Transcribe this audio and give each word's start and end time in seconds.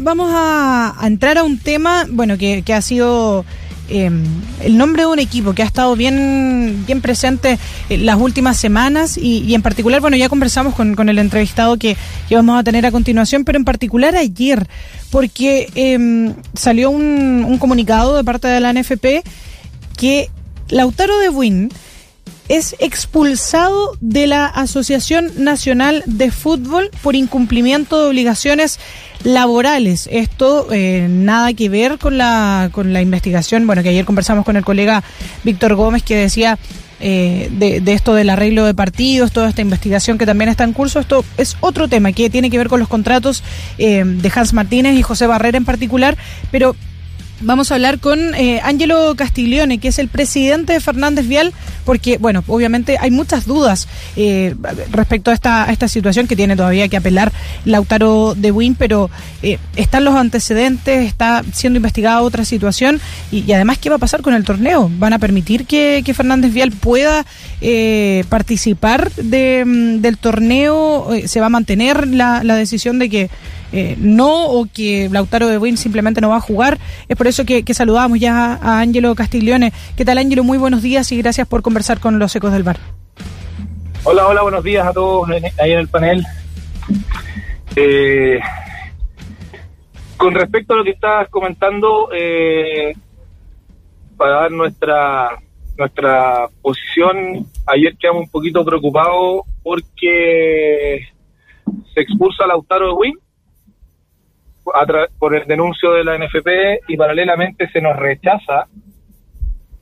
vamos 0.00 0.30
a, 0.32 0.94
entrar 1.04 1.38
a 1.38 1.44
un 1.44 1.58
tema, 1.58 2.06
bueno, 2.10 2.36
que, 2.38 2.62
ha 2.72 2.82
sido 2.82 3.44
em, 3.88 4.24
el 4.62 4.76
nombre 4.76 5.02
de 5.02 5.08
un 5.08 5.18
equipo 5.18 5.54
que 5.54 5.62
ha 5.62 5.66
estado 5.66 5.96
bien, 5.96 6.84
bien 6.86 7.00
presente 7.00 7.58
en 7.88 8.06
las 8.06 8.18
últimas 8.18 8.56
semanas 8.56 9.16
y, 9.16 9.54
en 9.54 9.62
particular, 9.62 10.00
bueno, 10.00 10.16
ya 10.16 10.28
conversamos 10.28 10.74
con, 10.74 11.08
el 11.08 11.18
entrevistado 11.18 11.76
que, 11.76 11.96
vamos 12.30 12.58
a 12.58 12.64
tener 12.64 12.86
a 12.86 12.92
continuación, 12.92 13.44
pero 13.44 13.58
en 13.58 13.64
particular 13.64 14.16
ayer, 14.16 14.66
porque 15.10 15.70
em, 15.74 16.34
salió 16.54 16.90
un, 16.90 17.44
un 17.46 17.58
comunicado 17.58 18.16
de 18.16 18.24
parte 18.24 18.48
de 18.48 18.60
la 18.60 18.72
NFP 18.72 19.22
que 19.96 20.30
Lautaro 20.68 21.18
de 21.18 21.28
Win 21.28 21.70
es 22.48 22.76
expulsado 22.78 23.96
de 24.00 24.26
la 24.26 24.46
Asociación 24.46 25.30
Nacional 25.38 26.02
de 26.06 26.30
Fútbol 26.30 26.90
por 27.02 27.16
incumplimiento 27.16 28.00
de 28.00 28.08
obligaciones 28.08 28.78
laborales. 29.24 30.08
Esto 30.12 30.68
eh, 30.72 31.06
nada 31.10 31.52
que 31.54 31.68
ver 31.68 31.98
con 31.98 32.18
la, 32.18 32.70
con 32.72 32.92
la 32.92 33.02
investigación, 33.02 33.66
bueno, 33.66 33.82
que 33.82 33.88
ayer 33.88 34.04
conversamos 34.04 34.44
con 34.44 34.56
el 34.56 34.64
colega 34.64 35.02
Víctor 35.44 35.74
Gómez 35.74 36.02
que 36.02 36.16
decía 36.16 36.58
eh, 36.98 37.48
de, 37.50 37.92
esto 37.92 38.14
del 38.14 38.30
arreglo 38.30 38.64
de 38.64 38.72
partidos, 38.72 39.30
toda 39.30 39.50
esta 39.50 39.60
investigación 39.60 40.16
que 40.16 40.26
también 40.26 40.48
está 40.48 40.64
en 40.64 40.72
curso. 40.72 41.00
Esto 41.00 41.24
es 41.36 41.56
otro 41.60 41.88
tema 41.88 42.12
que 42.12 42.30
tiene 42.30 42.50
que 42.50 42.58
ver 42.58 42.68
con 42.68 42.80
los 42.80 42.88
contratos 42.88 43.42
eh, 43.78 44.02
de 44.04 44.32
Hans 44.34 44.52
Martínez 44.52 44.94
y 44.94 45.02
José 45.02 45.26
Barrera 45.26 45.58
en 45.58 45.64
particular, 45.64 46.16
pero 46.50 46.74
Vamos 47.40 47.70
a 47.70 47.74
hablar 47.74 47.98
con 47.98 48.34
eh, 48.34 48.60
Angelo 48.62 49.14
Castiglione, 49.14 49.76
que 49.78 49.88
es 49.88 49.98
el 49.98 50.08
presidente 50.08 50.72
de 50.72 50.80
Fernández 50.80 51.28
Vial, 51.28 51.52
porque, 51.84 52.16
bueno, 52.16 52.42
obviamente 52.46 52.96
hay 52.98 53.10
muchas 53.10 53.44
dudas 53.44 53.88
eh, 54.16 54.54
respecto 54.90 55.30
a 55.30 55.34
esta, 55.34 55.70
esta 55.70 55.86
situación 55.86 56.26
que 56.26 56.34
tiene 56.34 56.56
todavía 56.56 56.88
que 56.88 56.96
apelar 56.96 57.32
Lautaro 57.66 58.34
de 58.34 58.50
Win, 58.52 58.74
pero 58.74 59.10
eh, 59.42 59.58
están 59.76 60.04
los 60.04 60.14
antecedentes, 60.14 61.06
está 61.06 61.44
siendo 61.52 61.76
investigada 61.76 62.22
otra 62.22 62.46
situación 62.46 63.02
y, 63.30 63.52
además, 63.52 63.76
¿qué 63.78 63.90
va 63.90 63.96
a 63.96 63.98
pasar 64.00 64.22
con 64.22 64.32
el 64.32 64.44
torneo? 64.44 64.90
¿Van 64.98 65.12
a 65.12 65.18
permitir 65.18 65.66
que, 65.66 66.02
Fernández 66.16 66.54
Vial 66.54 66.72
pueda 66.72 67.26
participar 68.30 69.12
de, 69.12 69.62
mm, 69.66 70.00
del 70.00 70.16
torneo? 70.16 71.10
¿Se 71.26 71.40
va 71.40 71.46
a 71.46 71.50
mantener 71.50 72.08
la, 72.08 72.42
la 72.42 72.56
decisión 72.56 72.98
de 72.98 73.10
que 73.10 73.30
eh, 73.76 73.94
no 73.98 74.46
o 74.46 74.66
que 74.72 75.10
Lautaro 75.12 75.48
de 75.48 75.58
Win 75.58 75.76
simplemente 75.76 76.22
no 76.22 76.30
va 76.30 76.36
a 76.36 76.40
jugar. 76.40 76.78
Es 77.08 77.16
por 77.16 77.26
eso 77.26 77.44
que, 77.44 77.62
saludamos 77.74 78.18
ya 78.18 78.54
a, 78.54 78.80
Ángelo 78.80 79.14
Castiglione. 79.14 79.70
¿Qué 79.98 80.04
tal 80.06 80.16
Ángelo? 80.16 80.44
Muy 80.44 80.56
buenos 80.56 80.80
días 80.80 81.12
y 81.12 81.18
gracias 81.18 81.46
por 81.46 81.60
conversar 81.60 82.00
con 82.00 82.18
los 82.18 82.34
ecos 82.34 82.52
del 82.52 82.62
bar. 82.62 82.78
Hola, 84.04 84.28
hola, 84.28 84.40
buenos 84.40 84.64
días 84.64 84.86
a 84.86 84.94
todos 84.94 85.28
ahí 85.28 85.72
en 85.72 85.78
el 85.78 85.88
panel. 85.88 86.24
Eh, 87.76 88.40
con 90.16 90.32
respecto 90.32 90.72
a 90.72 90.78
lo 90.78 90.84
que 90.84 90.92
estabas 90.92 91.28
comentando, 91.28 92.08
eh, 92.16 92.94
para 94.16 94.40
dar 94.40 94.52
nuestra 94.52 95.38
nuestra 95.76 96.48
posición, 96.62 97.46
ayer 97.66 97.94
quedamos 97.98 98.22
un 98.22 98.30
poquito 98.30 98.64
preocupados 98.64 99.42
porque 99.62 101.08
se 101.92 102.00
expulsa 102.00 102.46
Lautaro 102.46 102.86
de 102.86 102.92
Win 102.94 103.25
por 105.18 105.34
el 105.34 105.46
denuncio 105.46 105.92
de 105.92 106.04
la 106.04 106.18
NFP 106.18 106.88
y 106.88 106.96
paralelamente 106.96 107.68
se 107.70 107.80
nos 107.80 107.96
rechaza 107.96 108.66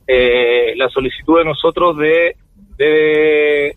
eh, 0.07 0.73
la 0.75 0.89
solicitud 0.89 1.39
de 1.39 1.45
nosotros 1.45 1.97
de, 1.97 2.35
de, 2.77 3.75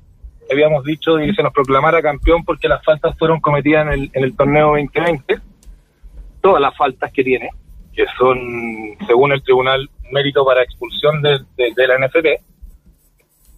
habíamos 0.50 0.84
dicho, 0.84 1.14
de 1.14 1.26
que 1.26 1.34
se 1.34 1.42
nos 1.42 1.52
proclamara 1.52 2.02
campeón 2.02 2.44
porque 2.44 2.68
las 2.68 2.84
faltas 2.84 3.16
fueron 3.18 3.40
cometidas 3.40 3.86
en 3.86 3.92
el, 3.92 4.10
en 4.12 4.24
el 4.24 4.36
torneo 4.36 4.68
2020, 4.68 5.38
todas 6.42 6.60
las 6.60 6.76
faltas 6.76 7.10
que 7.12 7.24
tiene, 7.24 7.48
que 7.94 8.04
son, 8.18 8.38
según 9.06 9.32
el 9.32 9.42
tribunal, 9.42 9.88
mérito 10.10 10.44
para 10.44 10.62
expulsión 10.62 11.22
de, 11.22 11.40
la 11.56 11.98
NFP. 11.98 12.26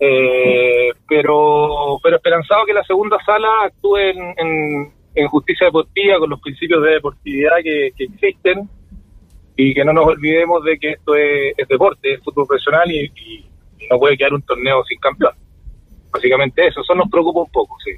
Eh, 0.02 0.92
pero 1.06 1.98
pero 2.02 2.16
esperanzado 2.16 2.64
que 2.64 2.72
la 2.72 2.82
segunda 2.84 3.18
sala 3.22 3.48
actúe 3.64 3.98
en, 3.98 4.34
en 4.38 4.92
justicia 5.28 5.66
deportiva 5.66 6.18
con 6.18 6.30
los 6.30 6.40
principios 6.40 6.82
de 6.82 6.90
deportividad 6.90 7.56
que, 7.62 7.92
existen 7.98 8.68
y 9.56 9.74
que 9.74 9.84
no 9.84 9.92
nos 9.92 10.06
olvidemos 10.06 10.64
de 10.64 10.78
que 10.78 10.90
esto 10.92 11.14
es, 11.14 11.68
deporte, 11.68 12.14
es 12.14 12.22
fútbol 12.22 12.46
profesional 12.46 12.90
y, 12.90 13.04
y, 13.04 13.46
no 13.90 13.98
puede 13.98 14.16
quedar 14.16 14.34
un 14.34 14.42
torneo 14.42 14.84
sin 14.84 14.98
campeón. 15.00 15.32
Básicamente 16.12 16.66
eso, 16.66 16.80
eso 16.82 16.94
nos 16.94 17.10
preocupa 17.10 17.40
un 17.40 17.50
poco, 17.50 17.76
sí. 17.84 17.92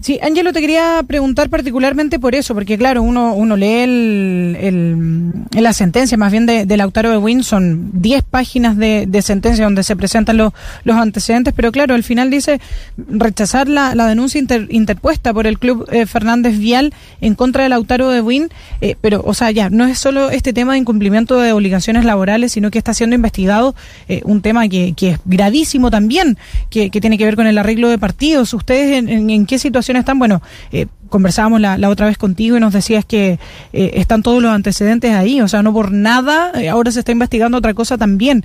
Sí, 0.00 0.18
Ángelo, 0.22 0.54
te 0.54 0.62
quería 0.62 1.02
preguntar 1.06 1.50
particularmente 1.50 2.18
por 2.18 2.34
eso, 2.34 2.54
porque 2.54 2.78
claro, 2.78 3.02
uno, 3.02 3.34
uno 3.34 3.56
lee 3.56 3.80
el, 3.80 4.56
el, 4.58 5.62
la 5.62 5.74
sentencia, 5.74 6.16
más 6.16 6.32
bien 6.32 6.46
de, 6.46 6.64
de 6.64 6.76
Lautaro 6.78 7.10
de 7.10 7.18
Win, 7.18 7.44
son 7.44 7.90
10 7.92 8.24
páginas 8.24 8.78
de, 8.78 9.04
de, 9.06 9.20
sentencia 9.20 9.64
donde 9.64 9.82
se 9.82 9.96
presentan 9.96 10.38
los, 10.38 10.54
los 10.84 10.96
antecedentes, 10.96 11.52
pero 11.54 11.70
claro, 11.70 11.94
al 11.94 12.02
final 12.02 12.30
dice 12.30 12.60
rechazar 12.96 13.68
la, 13.68 13.94
la 13.94 14.06
denuncia 14.06 14.40
interpuesta 14.70 15.34
por 15.34 15.46
el 15.46 15.58
club 15.58 15.86
eh, 15.92 16.06
Fernández 16.06 16.58
Vial 16.58 16.94
en 17.20 17.34
contra 17.34 17.64
de 17.64 17.68
Lautaro 17.68 18.08
de 18.08 18.22
Win, 18.22 18.48
eh, 18.80 18.96
pero, 19.02 19.22
o 19.26 19.34
sea, 19.34 19.50
ya, 19.50 19.68
no 19.68 19.84
es 19.84 19.98
solo 19.98 20.30
este 20.30 20.54
tema 20.54 20.72
de 20.72 20.78
incumplimiento 20.78 21.38
de 21.38 21.52
obligaciones 21.52 22.06
laborales, 22.06 22.52
sino 22.52 22.70
que 22.70 22.78
está 22.78 22.94
siendo 22.94 23.16
investigado 23.16 23.74
eh, 24.08 24.22
un 24.24 24.40
tema 24.40 24.66
que, 24.68 24.94
que, 24.94 25.10
es 25.10 25.18
gravísimo 25.26 25.90
también, 25.90 26.38
que, 26.70 26.88
que, 26.88 27.02
tiene 27.02 27.18
que 27.18 27.26
ver 27.26 27.36
con 27.36 27.46
el 27.46 27.58
arreglo 27.58 27.90
de 27.90 27.98
partidos. 27.98 28.54
¿Ustedes 28.54 28.96
en, 28.96 29.28
en 29.28 29.44
qué 29.44 29.58
situación 29.58 29.89
están? 29.98 30.18
Bueno, 30.18 30.40
eh, 30.72 30.86
conversábamos 31.08 31.60
la, 31.60 31.76
otra 31.88 32.06
vez 32.06 32.18
contigo 32.18 32.56
y 32.56 32.60
nos 32.60 32.72
decías 32.72 33.04
que 33.04 33.38
eh, 33.72 33.90
están 33.94 34.22
todos 34.22 34.42
los 34.42 34.52
antecedentes 34.52 35.12
ahí, 35.12 35.40
o 35.40 35.48
sea, 35.48 35.62
no 35.62 35.72
por 35.72 35.92
nada, 35.92 36.52
eh, 36.60 36.68
ahora 36.68 36.90
se 36.90 37.00
está 37.00 37.12
investigando 37.12 37.58
otra 37.58 37.74
cosa 37.74 37.98
también. 37.98 38.44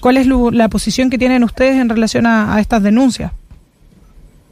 ¿Cuál 0.00 0.16
es 0.16 0.26
la 0.26 0.68
posición 0.68 1.10
que 1.10 1.18
tienen 1.18 1.42
ustedes 1.42 1.76
en 1.76 1.88
relación 1.88 2.26
a, 2.26 2.58
estas 2.60 2.82
denuncias? 2.82 3.32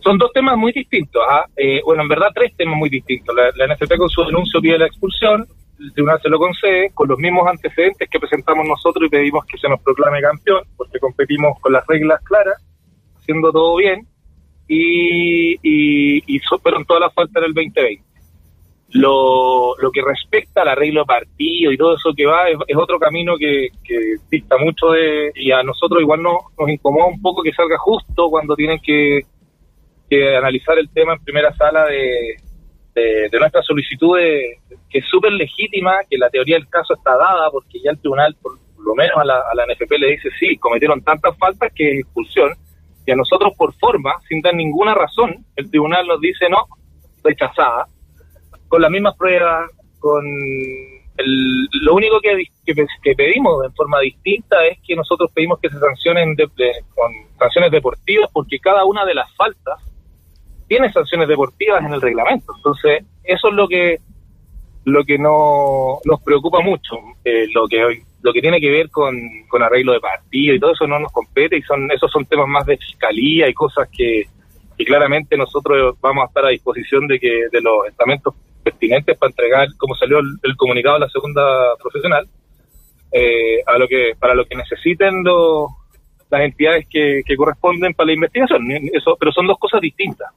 Son 0.01 0.19
dos 0.19 0.33
temas 0.33 0.57
muy 0.57 0.73
distintos. 0.73 1.23
¿ah? 1.29 1.45
bueno, 1.85 2.03
en 2.03 2.09
verdad 2.09 2.29
tres 2.35 2.55
temas 2.57 2.77
muy 2.77 2.89
distintos. 2.89 3.35
La, 3.35 3.67
la 3.67 3.75
NFP 3.75 3.97
con 3.97 4.09
su 4.09 4.25
denuncio 4.25 4.61
pide 4.61 4.79
la 4.79 4.87
expulsión, 4.87 5.47
el 5.79 5.93
tribunal 5.93 6.21
se 6.21 6.29
lo 6.29 6.39
concede 6.39 6.91
con 6.93 7.09
los 7.09 7.19
mismos 7.19 7.47
antecedentes 7.47 8.09
que 8.11 8.19
presentamos 8.19 8.67
nosotros 8.67 9.07
y 9.07 9.11
pedimos 9.11 9.45
que 9.47 9.59
se 9.59 9.69
nos 9.69 9.81
proclame 9.81 10.21
campeón, 10.21 10.65
porque 10.77 10.99
competimos 10.99 11.59
con 11.61 11.73
las 11.73 11.87
reglas 11.87 12.21
claras, 12.25 12.57
haciendo 13.17 13.53
todo 13.53 13.77
bien 13.77 14.07
y, 14.69 15.55
y, 15.63 16.23
y 16.27 16.41
todas 16.87 17.01
las 17.01 17.15
faltas 17.15 17.43
del 17.43 17.55
2020. 17.55 18.05
Lo, 18.91 19.77
lo 19.79 19.91
que 19.91 20.01
respecta 20.03 20.63
al 20.63 20.69
arreglo 20.69 21.01
de 21.01 21.07
partido 21.07 21.73
y 21.73 21.77
todo 21.77 21.95
eso 21.95 22.11
que 22.17 22.25
va 22.25 22.49
es, 22.49 22.57
otro 22.77 22.99
camino 22.99 23.37
que, 23.37 23.69
que, 23.85 24.17
dista 24.31 24.57
mucho 24.57 24.89
de 24.93 25.31
y 25.35 25.51
a 25.51 25.63
nosotros 25.63 26.01
igual 26.01 26.23
no, 26.23 26.39
nos 26.59 26.71
incomoda 26.71 27.07
un 27.07 27.21
poco 27.21 27.43
que 27.43 27.53
salga 27.53 27.77
justo 27.77 28.31
cuando 28.31 28.57
tienen 28.57 28.79
que, 28.83 29.21
que 30.09 30.37
analizar 30.37 30.79
el 30.79 30.89
tema 30.89 31.15
en 31.15 31.23
primera 31.23 31.55
sala 31.55 31.85
de, 31.85 32.37
de, 32.95 33.39
nuestra 33.39 33.63
solicitud 33.63 34.17
que 34.89 34.99
es 34.99 35.05
súper 35.11 35.33
legítima, 35.33 35.99
que 36.09 36.17
la 36.17 36.31
teoría 36.31 36.57
del 36.57 36.69
caso 36.69 36.95
está 36.95 37.15
dada 37.15 37.51
porque 37.51 37.81
ya 37.85 37.91
el 37.91 38.01
tribunal 38.01 38.35
por, 38.41 38.53
lo 38.79 38.95
menos 38.95 39.19
a 39.19 39.25
la, 39.25 39.39
a 39.53 39.55
la 39.55 39.67
NFP 39.67 39.99
le 39.99 40.13
dice 40.13 40.31
sí, 40.41 40.57
cometieron 40.57 41.03
tantas 41.03 41.37
faltas 41.37 41.71
que 41.75 41.91
es 41.91 42.01
expulsión 42.01 42.55
y 43.09 43.11
a 43.11 43.17
nosotros 43.17 43.55
por 43.57 43.73
forma, 43.77 44.17
sin 44.29 44.43
dar 44.43 44.55
ninguna 44.55 44.93
razón, 44.93 45.43
el 45.57 45.71
tribunal 45.71 46.07
nos 46.07 46.21
dice 46.21 46.47
no, 46.51 46.67
rechazada, 47.25 47.87
con 48.69 48.83
las 48.83 48.91
mismas 48.91 49.17
pruebas, 49.17 49.71
con 49.99 50.27
el, 50.27 51.69
lo 51.81 51.95
único 51.95 52.21
que, 52.21 52.45
que, 52.67 53.15
pedimos 53.15 53.65
en 53.65 53.73
forma 53.73 54.01
distinta 54.01 54.57
es 54.67 54.79
que 54.87 54.95
nosotros 54.95 55.31
pedimos 55.33 55.59
que 55.59 55.71
se 55.71 55.79
sancionen 55.79 56.37
con 56.37 57.13
sanciones 57.39 57.71
deportivas 57.71 58.29
porque 58.31 58.59
cada 58.59 58.85
una 58.85 59.07
de 59.07 59.15
las 59.15 59.35
faltas 59.37 59.81
tiene 60.69 60.93
sanciones 60.93 61.29
deportivas 61.29 61.83
en 61.83 61.95
el 61.95 62.03
reglamento. 62.03 62.53
Entonces, 62.57 63.07
eso 63.25 63.49
es 63.49 63.55
lo 63.55 63.67
que 63.69 63.97
lo 64.85 65.03
que 65.05 65.19
no 65.19 65.99
nos 66.05 66.23
preocupa 66.23 66.61
mucho, 66.61 66.97
eh, 67.25 67.47
lo 67.55 67.67
que 67.69 67.85
hoy 67.85 68.03
lo 68.29 68.33
que 68.35 68.43
tiene 68.43 68.61
que 68.61 68.71
ver 68.71 68.91
con, 68.91 69.17
con 69.49 69.63
arreglo 69.63 69.95
de 69.95 70.01
partido 70.01 70.55
y 70.55 70.61
todo 70.61 70.73
eso 70.73 70.87
no 70.87 70.99
nos 70.99 71.11
compete 71.11 71.57
y 71.57 71.63
son 71.63 71.91
esos 71.91 72.11
son 72.11 72.27
temas 72.27 72.47
más 72.47 72.67
de 72.67 72.77
fiscalía 72.77 73.49
y 73.49 73.55
cosas 73.55 73.89
que, 73.91 74.27
claramente 74.87 75.37
nosotros 75.37 75.97
vamos 76.01 76.23
a 76.23 76.27
estar 76.29 76.45
a 76.45 76.51
disposición 76.51 77.09
de 77.09 77.19
que 77.19 77.49
de 77.51 77.61
los 77.61 77.89
estamentos 77.89 78.33
pertinentes 78.63 79.17
para 79.17 79.31
entregar 79.31 79.67
como 79.77 79.97
salió 79.97 80.19
el, 80.21 80.57
comunicado 80.57 80.97
de 80.97 81.01
la 81.01 81.09
segunda 81.09 81.43
profesional 81.83 82.29
eh, 83.11 83.61
a 83.67 83.77
lo 83.79 83.89
que 83.89 84.13
para 84.21 84.35
lo 84.35 84.45
que 84.45 84.55
necesiten 84.55 85.25
los, 85.25 85.71
las 86.31 86.43
entidades 86.43 86.87
que, 86.89 87.23
que 87.27 87.37
corresponden 87.37 87.95
para 87.95 88.09
la 88.09 88.13
investigación. 88.13 88.71
Eso 88.93 89.17
pero 89.19 89.33
son 89.33 89.47
dos 89.49 89.59
cosas 89.59 89.81
distintas 89.81 90.29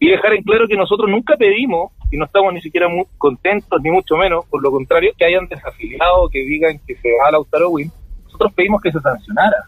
y 0.00 0.08
dejar 0.08 0.32
en 0.32 0.42
claro 0.42 0.66
que 0.66 0.76
nosotros 0.76 1.10
nunca 1.10 1.36
pedimos, 1.36 1.92
y 2.10 2.16
no 2.16 2.24
estamos 2.24 2.54
ni 2.54 2.62
siquiera 2.62 2.88
muy 2.88 3.04
contentos, 3.18 3.80
ni 3.82 3.90
mucho 3.90 4.16
menos, 4.16 4.46
por 4.46 4.62
lo 4.62 4.70
contrario, 4.70 5.12
que 5.16 5.26
hayan 5.26 5.46
desafiliado, 5.46 6.28
que 6.30 6.40
digan 6.40 6.80
que 6.86 6.96
se 6.96 7.10
va 7.20 7.28
a 7.28 7.32
Lautaro 7.32 7.68
Win, 7.68 7.92
nosotros 8.24 8.52
pedimos 8.54 8.80
que 8.80 8.90
se 8.90 8.98
sancionara. 8.98 9.66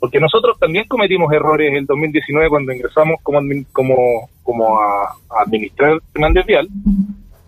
Porque 0.00 0.18
nosotros 0.18 0.58
también 0.58 0.86
cometimos 0.88 1.30
errores 1.32 1.68
en 1.68 1.76
el 1.76 1.86
2019 1.86 2.48
cuando 2.48 2.72
ingresamos 2.72 3.16
como, 3.22 3.40
como, 3.72 4.30
como 4.42 4.80
a, 4.80 5.16
administrar 5.42 6.00
Fernández 6.12 6.46
Vial, 6.46 6.68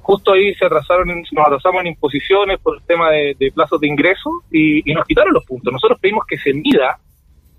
justo 0.02 0.32
ahí 0.32 0.54
se 0.54 0.66
atrasaron, 0.66 1.08
nos 1.08 1.46
atrasamos 1.46 1.80
en 1.80 1.88
imposiciones 1.88 2.58
por 2.60 2.76
el 2.76 2.82
tema 2.82 3.10
de, 3.10 3.52
plazos 3.54 3.80
de 3.80 3.88
ingreso 3.88 4.30
y, 4.50 4.92
nos 4.92 5.06
quitaron 5.06 5.32
los 5.32 5.44
puntos. 5.46 5.72
Nosotros 5.72 5.98
pedimos 6.00 6.26
que 6.26 6.36
se 6.36 6.52
mida 6.52 6.98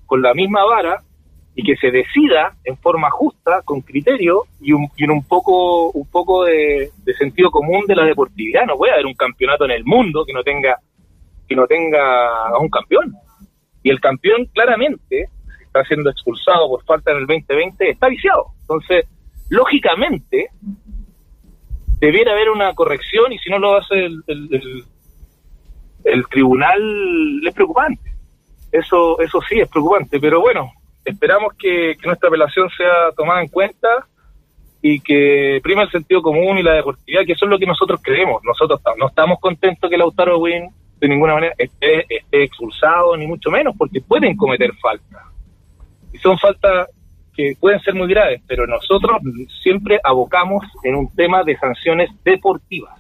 con 0.05 0.21
la 0.21 0.35
misma 0.35 0.63
vara 0.65 1.01
y 1.55 1.63
que 1.63 1.75
se 1.75 1.91
decida 1.91 2.55
en 2.63 2.77
forma 2.77 3.09
justa, 3.09 3.61
con 3.63 3.81
criterio 3.81 4.43
y, 4.61 4.71
un, 4.71 4.87
en 4.97 5.11
un 5.11 5.23
poco, 5.23 5.91
un 5.91 6.07
poco 6.09 6.45
de, 6.45 6.91
sentido 7.17 7.51
común 7.51 7.85
de 7.87 7.95
la 7.95 8.05
deportividad. 8.05 8.65
No 8.65 8.77
puede 8.77 8.93
haber 8.93 9.05
un 9.05 9.13
campeonato 9.13 9.65
en 9.65 9.71
el 9.71 9.83
mundo 9.83 10.23
que 10.25 10.33
no 10.33 10.43
tenga 10.43 10.77
que 11.47 11.55
no 11.55 11.65
tenga 11.65 12.57
un 12.59 12.69
campeón. 12.69 13.13
Y 13.81 13.89
el 13.89 13.99
campeón 13.99 14.45
claramente 14.53 15.29
está 15.61 15.83
siendo 15.83 16.09
expulsado 16.11 16.69
por 16.69 16.83
falta 16.83 17.11
en 17.11 17.17
el 17.17 17.27
2020, 17.27 17.89
está 17.89 18.07
viciado. 18.07 18.45
Entonces, 18.61 19.05
lógicamente, 19.49 20.49
debiera 21.99 22.33
haber 22.33 22.49
una 22.49 22.73
corrección 22.73 23.33
y 23.33 23.39
si 23.39 23.49
no 23.49 23.59
lo 23.59 23.77
hace 23.77 24.05
el, 24.05 24.23
el, 26.03 26.27
tribunal 26.27 27.41
es 27.45 27.53
preocupante. 27.53 28.13
Eso, 28.71 29.19
eso 29.19 29.41
sí 29.49 29.59
es 29.59 29.67
preocupante, 29.67 30.19
pero 30.19 30.39
bueno, 30.39 30.71
esperamos 31.05 31.53
que, 31.57 31.95
nuestra 32.05 32.29
apelación 32.29 32.69
sea 32.75 33.11
tomada 33.15 33.41
en 33.41 33.47
cuenta 33.47 34.07
y 34.81 34.99
que 35.01 35.59
prima 35.61 35.83
el 35.83 35.91
sentido 35.91 36.21
común 36.21 36.57
y 36.57 36.63
la 36.63 36.73
deportividad, 36.73 37.25
que 37.25 37.33
eso 37.33 37.45
es 37.45 37.51
lo 37.51 37.59
que 37.59 37.65
nosotros 37.65 37.99
creemos. 38.03 38.41
Nosotros 38.43 38.79
no 38.97 39.07
estamos 39.07 39.39
contentos 39.39 39.89
que 39.89 39.97
Lautaro 39.97 40.37
Win 40.39 40.69
de 40.99 41.07
ninguna 41.07 41.33
manera 41.33 41.53
esté, 41.57 42.01
esté 42.09 42.43
expulsado, 42.43 43.15
ni 43.15 43.25
mucho 43.25 43.49
menos, 43.49 43.75
porque 43.77 44.01
pueden 44.01 44.35
cometer 44.35 44.71
faltas. 44.81 45.23
Y 46.11 46.17
son 46.17 46.37
faltas 46.37 46.89
que 47.35 47.55
pueden 47.59 47.79
ser 47.79 47.93
muy 47.93 48.07
graves, 48.07 48.41
pero 48.47 48.67
nosotros 48.67 49.21
siempre 49.63 49.99
abocamos 50.03 50.65
en 50.83 50.95
un 50.95 51.13
tema 51.15 51.43
de 51.43 51.57
sanciones 51.57 52.09
deportivas. 52.23 52.99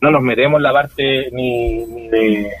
No 0.00 0.10
nos 0.10 0.22
metemos 0.22 0.58
en 0.58 0.62
la 0.62 0.72
parte 0.72 1.28
ni, 1.32 1.84
de, 2.08 2.52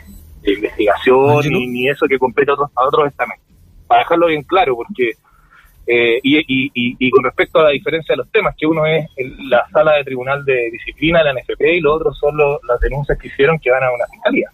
investigación, 0.44 1.48
ni, 1.48 1.66
ni, 1.68 1.88
eso 1.88 2.06
que 2.06 2.18
compete 2.18 2.50
a 2.50 2.54
otros, 2.54 2.70
a 2.74 2.84
otros 2.84 3.08
estamentos. 3.08 3.51
Para 3.92 4.04
dejarlo 4.04 4.28
bien 4.28 4.42
claro, 4.44 4.74
porque 4.74 5.16
eh, 5.86 6.18
y, 6.22 6.38
y, 6.38 6.70
y, 6.98 7.10
con 7.10 7.24
respecto 7.24 7.58
a 7.58 7.64
la 7.64 7.70
diferencia 7.72 8.14
de 8.14 8.16
los 8.16 8.30
temas, 8.30 8.54
que 8.56 8.66
uno 8.66 8.86
es 8.86 9.06
la 9.50 9.68
sala 9.70 9.96
de 9.96 10.04
tribunal 10.04 10.42
de 10.46 10.70
disciplina 10.72 11.22
la 11.22 11.34
NFP 11.34 11.60
y 11.74 11.80
lo 11.80 11.92
otro 11.92 12.10
son 12.14 12.38
las 12.38 12.80
denuncias 12.80 13.18
que 13.18 13.28
hicieron 13.28 13.58
que 13.58 13.70
van 13.70 13.82
a 13.82 13.92
una 13.92 14.06
fiscalía. 14.10 14.50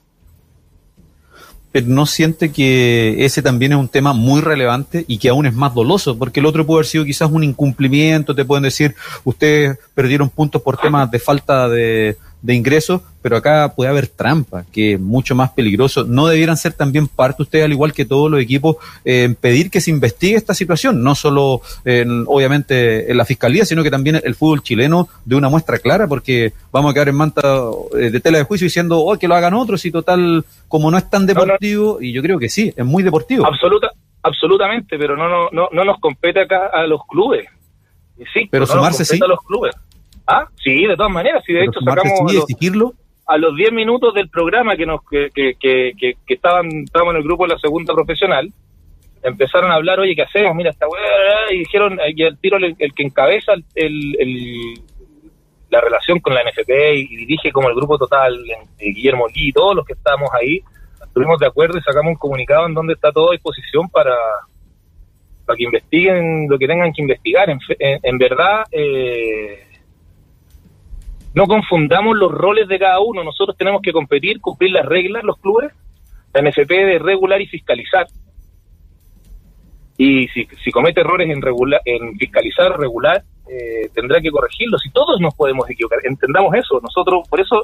Pero 1.70 1.86
no 1.86 2.04
siente 2.04 2.50
que 2.50 3.24
ese 3.24 3.42
también 3.42 3.70
es 3.70 3.78
un 3.78 3.88
tema 3.88 4.12
muy 4.12 4.40
relevante 4.40 5.04
y 5.06 5.18
que 5.18 5.28
aún 5.28 5.46
es 5.46 5.54
más 5.54 5.72
doloso, 5.72 6.18
porque 6.18 6.40
el 6.40 6.46
otro 6.46 6.66
puede 6.66 6.78
haber 6.78 6.86
sido 6.86 7.04
quizás 7.04 7.30
un 7.30 7.44
incumplimiento, 7.44 8.34
te 8.34 8.44
pueden 8.44 8.64
decir, 8.64 8.96
ustedes 9.22 9.78
perdieron 9.94 10.30
puntos 10.30 10.60
por 10.62 10.78
temas 10.78 11.08
de 11.12 11.20
falta 11.20 11.68
de, 11.68 12.16
de 12.40 12.54
ingresos, 12.54 13.02
pero 13.20 13.36
acá 13.36 13.72
puede 13.74 13.90
haber 13.90 14.06
trampa, 14.06 14.64
que 14.72 14.94
es 14.94 15.00
mucho 15.00 15.34
más 15.34 15.50
peligroso. 15.50 16.04
¿No 16.04 16.26
debieran 16.26 16.56
ser 16.56 16.72
también 16.72 17.08
parte 17.08 17.42
ustedes, 17.42 17.64
al 17.64 17.72
igual 17.72 17.92
que 17.92 18.04
todos 18.04 18.30
los 18.30 18.40
equipos, 18.40 18.76
en 19.04 19.34
pedir 19.34 19.70
que 19.70 19.80
se 19.80 19.90
investigue 19.90 20.36
esta 20.36 20.54
situación? 20.54 21.02
No 21.02 21.14
solo, 21.14 21.60
en, 21.84 22.24
obviamente, 22.26 23.10
en 23.10 23.16
la 23.16 23.24
fiscalía, 23.24 23.64
sino 23.64 23.82
que 23.82 23.90
también 23.90 24.20
el 24.22 24.34
fútbol 24.34 24.62
chileno 24.62 25.08
de 25.24 25.36
una 25.36 25.48
muestra 25.48 25.78
clara, 25.78 26.06
porque 26.06 26.52
vamos 26.70 26.90
a 26.90 26.94
quedar 26.94 27.08
en 27.08 27.16
manta 27.16 27.42
eh, 27.98 28.10
de 28.10 28.20
tela 28.20 28.38
de 28.38 28.44
juicio 28.44 28.66
diciendo, 28.66 29.00
oh, 29.00 29.18
que 29.18 29.28
lo 29.28 29.34
hagan 29.34 29.54
otros 29.54 29.84
y 29.84 29.90
total, 29.90 30.44
como 30.68 30.90
no 30.90 30.98
es 30.98 31.10
tan 31.10 31.26
deportivo, 31.26 31.98
y 32.00 32.12
yo 32.12 32.22
creo 32.22 32.38
que 32.38 32.48
sí, 32.48 32.72
es 32.76 32.84
muy 32.84 33.02
deportivo. 33.02 33.46
Absoluta, 33.46 33.90
absolutamente, 34.22 34.96
pero 34.96 35.16
no, 35.16 35.28
no, 35.28 35.48
no, 35.50 35.68
no 35.72 35.84
nos 35.84 35.98
compete 35.98 36.42
acá 36.42 36.70
a 36.72 36.86
los 36.86 37.00
clubes. 37.08 37.46
Sí, 38.32 38.48
pero 38.50 38.66
sumarse 38.66 39.04
sí. 39.04 39.18
A 39.22 39.26
los 39.28 39.40
clubes. 39.42 39.74
Ah, 40.30 40.46
sí, 40.62 40.84
de 40.84 40.94
todas 40.94 41.10
maneras, 41.10 41.42
sí, 41.46 41.54
de 41.54 41.64
hecho 41.64 41.80
sacamos 41.80 42.20
a 43.26 43.36
los, 43.38 43.56
10 43.56 43.72
minutos 43.72 44.12
del 44.12 44.28
programa 44.28 44.76
que 44.76 44.84
nos 44.84 45.00
que, 45.10 45.30
que, 45.34 45.54
que, 45.58 45.92
que, 45.96 46.34
estaban 46.34 46.66
estábamos 46.84 47.14
en 47.14 47.18
el 47.18 47.24
grupo 47.24 47.44
de 47.44 47.54
la 47.54 47.58
segunda 47.58 47.94
profesional, 47.94 48.52
empezaron 49.22 49.70
a 49.70 49.76
hablar, 49.76 50.00
oye, 50.00 50.14
¿qué 50.14 50.22
hacemos? 50.22 50.54
Mira, 50.54 50.70
esta 50.70 50.86
weá, 50.86 51.50
y 51.50 51.60
dijeron, 51.60 51.98
y 52.14 52.22
el 52.22 52.38
tiro 52.38 52.58
el, 52.58 52.76
que 52.76 53.02
encabeza 53.02 53.54
el, 53.74 54.16
el, 54.18 54.74
la 55.70 55.80
relación 55.80 56.20
con 56.20 56.34
la 56.34 56.42
NFP 56.42 56.70
y, 56.94 57.16
dirige 57.16 57.50
como 57.50 57.70
el 57.70 57.74
grupo 57.74 57.96
total, 57.96 58.38
Guillermo 58.78 59.28
Lee 59.28 59.48
y 59.48 59.52
todos 59.52 59.74
los 59.76 59.86
que 59.86 59.94
estábamos 59.94 60.28
ahí, 60.34 60.60
estuvimos 61.02 61.38
de 61.38 61.46
acuerdo 61.46 61.78
y 61.78 61.82
sacamos 61.82 62.10
un 62.10 62.18
comunicado 62.18 62.66
en 62.66 62.74
donde 62.74 62.92
está 62.92 63.12
todo 63.12 63.30
a 63.30 63.32
disposición 63.32 63.88
para, 63.88 64.14
para 65.46 65.56
que 65.56 65.64
investiguen 65.64 66.48
lo 66.50 66.58
que 66.58 66.66
tengan 66.66 66.92
que 66.92 67.00
investigar. 67.00 67.48
En, 67.48 67.58
en 67.78 68.18
verdad, 68.18 68.64
eh, 68.72 69.67
no 71.38 71.46
confundamos 71.46 72.16
los 72.16 72.32
roles 72.32 72.66
de 72.66 72.80
cada 72.80 72.98
uno. 72.98 73.22
Nosotros 73.22 73.56
tenemos 73.56 73.80
que 73.80 73.92
competir, 73.92 74.40
cumplir 74.40 74.72
las 74.72 74.84
reglas, 74.84 75.22
los 75.22 75.38
clubes. 75.38 75.72
La 76.34 76.42
NFP 76.42 76.68
de 76.68 76.98
regular 76.98 77.40
y 77.40 77.46
fiscalizar. 77.46 78.08
Y 79.96 80.26
si, 80.28 80.72
comete 80.72 81.00
errores 81.00 81.30
en, 81.30 81.40
regular, 81.40 81.80
en 81.84 82.18
fiscalizar, 82.18 82.76
regular, 82.76 83.22
eh, 83.48 83.88
tendrá 83.94 84.20
que 84.20 84.32
corregirlos. 84.32 84.84
Y 84.84 84.90
todos 84.90 85.20
nos 85.20 85.32
podemos 85.36 85.70
equivocar. 85.70 86.00
Entendamos 86.02 86.52
eso. 86.56 86.80
Nosotros, 86.82 87.28
por 87.28 87.40
eso, 87.40 87.62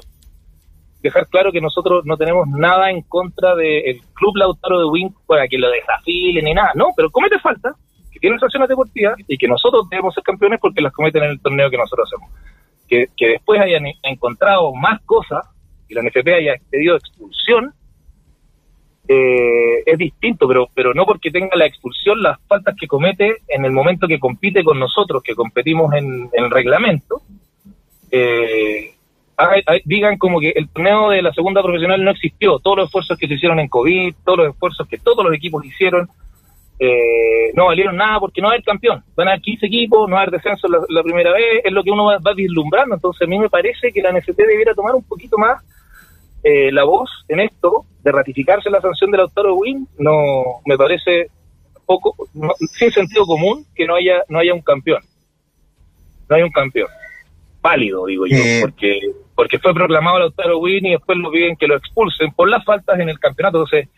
dejar 1.01 1.27
claro 1.27 1.51
que 1.51 1.59
nosotros 1.59 2.05
no 2.05 2.15
tenemos 2.15 2.47
nada 2.47 2.89
en 2.91 3.01
contra 3.01 3.55
del 3.55 3.99
Club 4.13 4.37
Lautaro 4.37 4.79
de 4.79 4.85
Wink 4.85 5.17
para 5.27 5.49
que 5.49 5.57
lo 5.57 5.69
desafilen 5.69 6.45
ni 6.45 6.53
nada. 6.53 6.71
No, 6.75 6.93
pero 6.95 7.11
comete 7.11 7.39
falta, 7.39 7.73
que 8.09 8.21
tiene 8.21 8.39
sanciones 8.39 8.69
deportivas 8.69 9.15
y 9.27 9.37
que 9.37 9.49
nosotros 9.49 9.89
debemos 9.89 10.15
ser 10.15 10.23
campeones 10.23 10.61
porque 10.61 10.79
las 10.79 10.93
cometen 10.93 11.25
en 11.25 11.31
el 11.31 11.41
torneo 11.41 11.69
que 11.69 11.77
nosotros 11.77 12.09
hacemos 12.09 12.31
que, 12.87 13.09
después 13.17 13.59
hayan 13.61 13.85
encontrado 14.03 14.73
más 14.73 15.01
cosas 15.01 15.45
y 15.87 15.93
la 15.93 16.01
NFP 16.01 16.27
haya 16.27 16.55
pedido 16.69 16.95
expulsión, 16.95 17.73
eh, 19.07 19.83
es 19.85 19.97
distinto, 19.97 20.47
pero, 20.47 20.67
pero 20.73 20.93
no 20.93 21.05
porque 21.05 21.29
tenga 21.29 21.55
la 21.55 21.67
expulsión 21.67 22.21
las 22.23 22.39
faltas 22.47 22.75
que 22.79 22.87
comete 22.87 23.37
en 23.47 23.63
el 23.65 23.71
momento 23.71 24.07
que 24.07 24.19
compite 24.19 24.63
con 24.63 24.79
nosotros, 24.79 25.21
que 25.21 25.35
competimos 25.35 25.93
en, 25.93 26.29
el 26.33 26.49
reglamento, 26.49 27.21
eh, 28.09 28.93
digan 29.83 30.17
como 30.17 30.39
que 30.39 30.53
el 30.55 30.69
torneo 30.69 31.09
de 31.09 31.21
la 31.21 31.33
segunda 31.33 31.61
profesional 31.61 32.03
no 32.03 32.11
existió, 32.11 32.59
todos 32.59 32.77
los 32.77 32.85
esfuerzos 32.87 33.17
que 33.17 33.27
se 33.27 33.35
hicieron 33.35 33.59
en 33.59 33.67
COVID, 33.67 34.15
todos 34.23 34.37
los 34.39 34.49
esfuerzos 34.49 34.87
que 34.87 34.97
todos 34.97 35.23
los 35.23 35.35
equipos 35.35 35.63
hicieron, 35.65 36.09
eh, 36.77 37.51
no 37.53 37.67
valieron 37.67 37.95
nada 37.95 38.19
porque 38.19 38.41
no 38.41 38.47
va 38.47 38.53
a 38.53 38.55
haber 38.55 38.65
campeón. 38.65 39.03
Van 39.15 39.27
a 39.27 39.31
haber 39.31 39.41
15 39.41 39.65
equipos, 39.65 40.09
no 40.09 40.15
va 40.15 40.21
a 40.21 40.23
haber 40.23 40.35
descenso 40.35 40.67
la, 40.67 41.03
primera 41.03 41.31
vez, 41.31 41.61
es 41.63 41.71
lo 41.71 41.83
que 41.83 41.91
uno 41.91 42.05
va, 42.05 42.17
va, 42.19 42.33
vislumbrando. 42.33 42.95
Entonces 42.95 43.27
a 43.27 43.29
mí 43.29 43.39
me 43.39 43.49
parece 43.49 43.91
que 43.91 44.01
la 44.01 44.11
NFP 44.11 44.37
debiera 44.37 44.73
tomar 44.73 44.95
un 44.95 45.03
poquito 45.03 45.37
más 45.37 45.63
eh, 46.43 46.71
la 46.71 46.83
voz 46.83 47.09
en 47.27 47.39
esto, 47.39 47.85
de 48.03 48.11
ratificarse 48.11 48.69
la 48.69 48.81
sanción 48.81 49.09
del 49.09 49.21
autor 49.21 49.51
Win. 49.51 49.87
No, 49.97 50.43
me 50.65 50.77
parece 50.77 51.29
poco, 51.85 52.15
sin 52.73 52.91
sentido 52.91 53.25
común 53.25 53.65
que 53.73 53.87
no 53.87 53.95
haya, 53.95 54.23
no 54.29 54.39
haya 54.39 54.53
un 54.53 54.61
campeón. 54.61 55.01
No 56.29 56.35
hay 56.35 56.43
un 56.43 56.51
campeón. 56.51 56.89
Válido, 57.61 58.05
digo 58.05 58.27
yo, 58.27 58.37
eh. 58.37 58.59
porque 58.61 58.99
porque 59.33 59.59
fue 59.59 59.73
proclamado 59.73 60.17
el 60.17 60.23
Lautaro 60.23 60.59
Win 60.59 60.85
y 60.85 60.91
después 60.91 61.17
lo 61.17 61.29
piden 61.29 61.57
que 61.57 61.67
lo 61.67 61.75
expulsen 61.75 62.31
por 62.31 62.47
las 62.47 62.63
faltas 62.63 62.99
en 62.99 63.09
el 63.09 63.19
campeonato. 63.19 63.57
Entonces, 63.57 63.89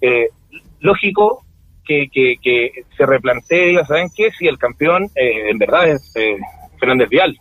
eh, 0.00 0.28
lógico 0.80 1.45
que, 1.86 2.08
que, 2.42 2.84
se 2.96 3.06
replantee, 3.06 3.68
diga, 3.68 3.86
¿saben 3.86 4.08
qué? 4.14 4.30
Si 4.32 4.46
el 4.46 4.58
campeón 4.58 5.04
eh, 5.14 5.50
en 5.50 5.58
verdad 5.58 5.88
es 5.88 6.14
eh, 6.16 6.36
Fernández 6.78 7.08
Vial, 7.08 7.38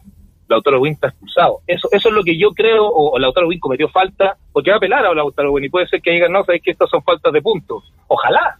Lautaro 0.47 0.79
Win 0.79 0.93
está 0.93 1.07
expulsado. 1.07 1.59
Eso 1.67 1.89
eso 1.91 2.09
es 2.09 2.15
lo 2.15 2.23
que 2.23 2.37
yo 2.37 2.51
creo, 2.51 2.87
o, 2.87 3.17
Lautaro 3.17 3.47
Win 3.47 3.59
cometió 3.59 3.89
falta, 3.89 4.37
porque 4.53 4.69
va 4.69 4.75
a 4.75 4.77
apelar 4.77 5.05
a 5.05 5.13
Lautaro 5.13 5.51
Win, 5.51 5.65
y 5.65 5.69
puede 5.69 5.87
ser 5.87 6.01
que 6.01 6.11
digan, 6.11 6.31
no, 6.31 6.43
sabes 6.43 6.61
que 6.61 6.71
estas 6.71 6.89
son 6.89 7.03
faltas 7.03 7.33
de 7.33 7.41
puntos. 7.41 7.91
Ojalá, 8.07 8.57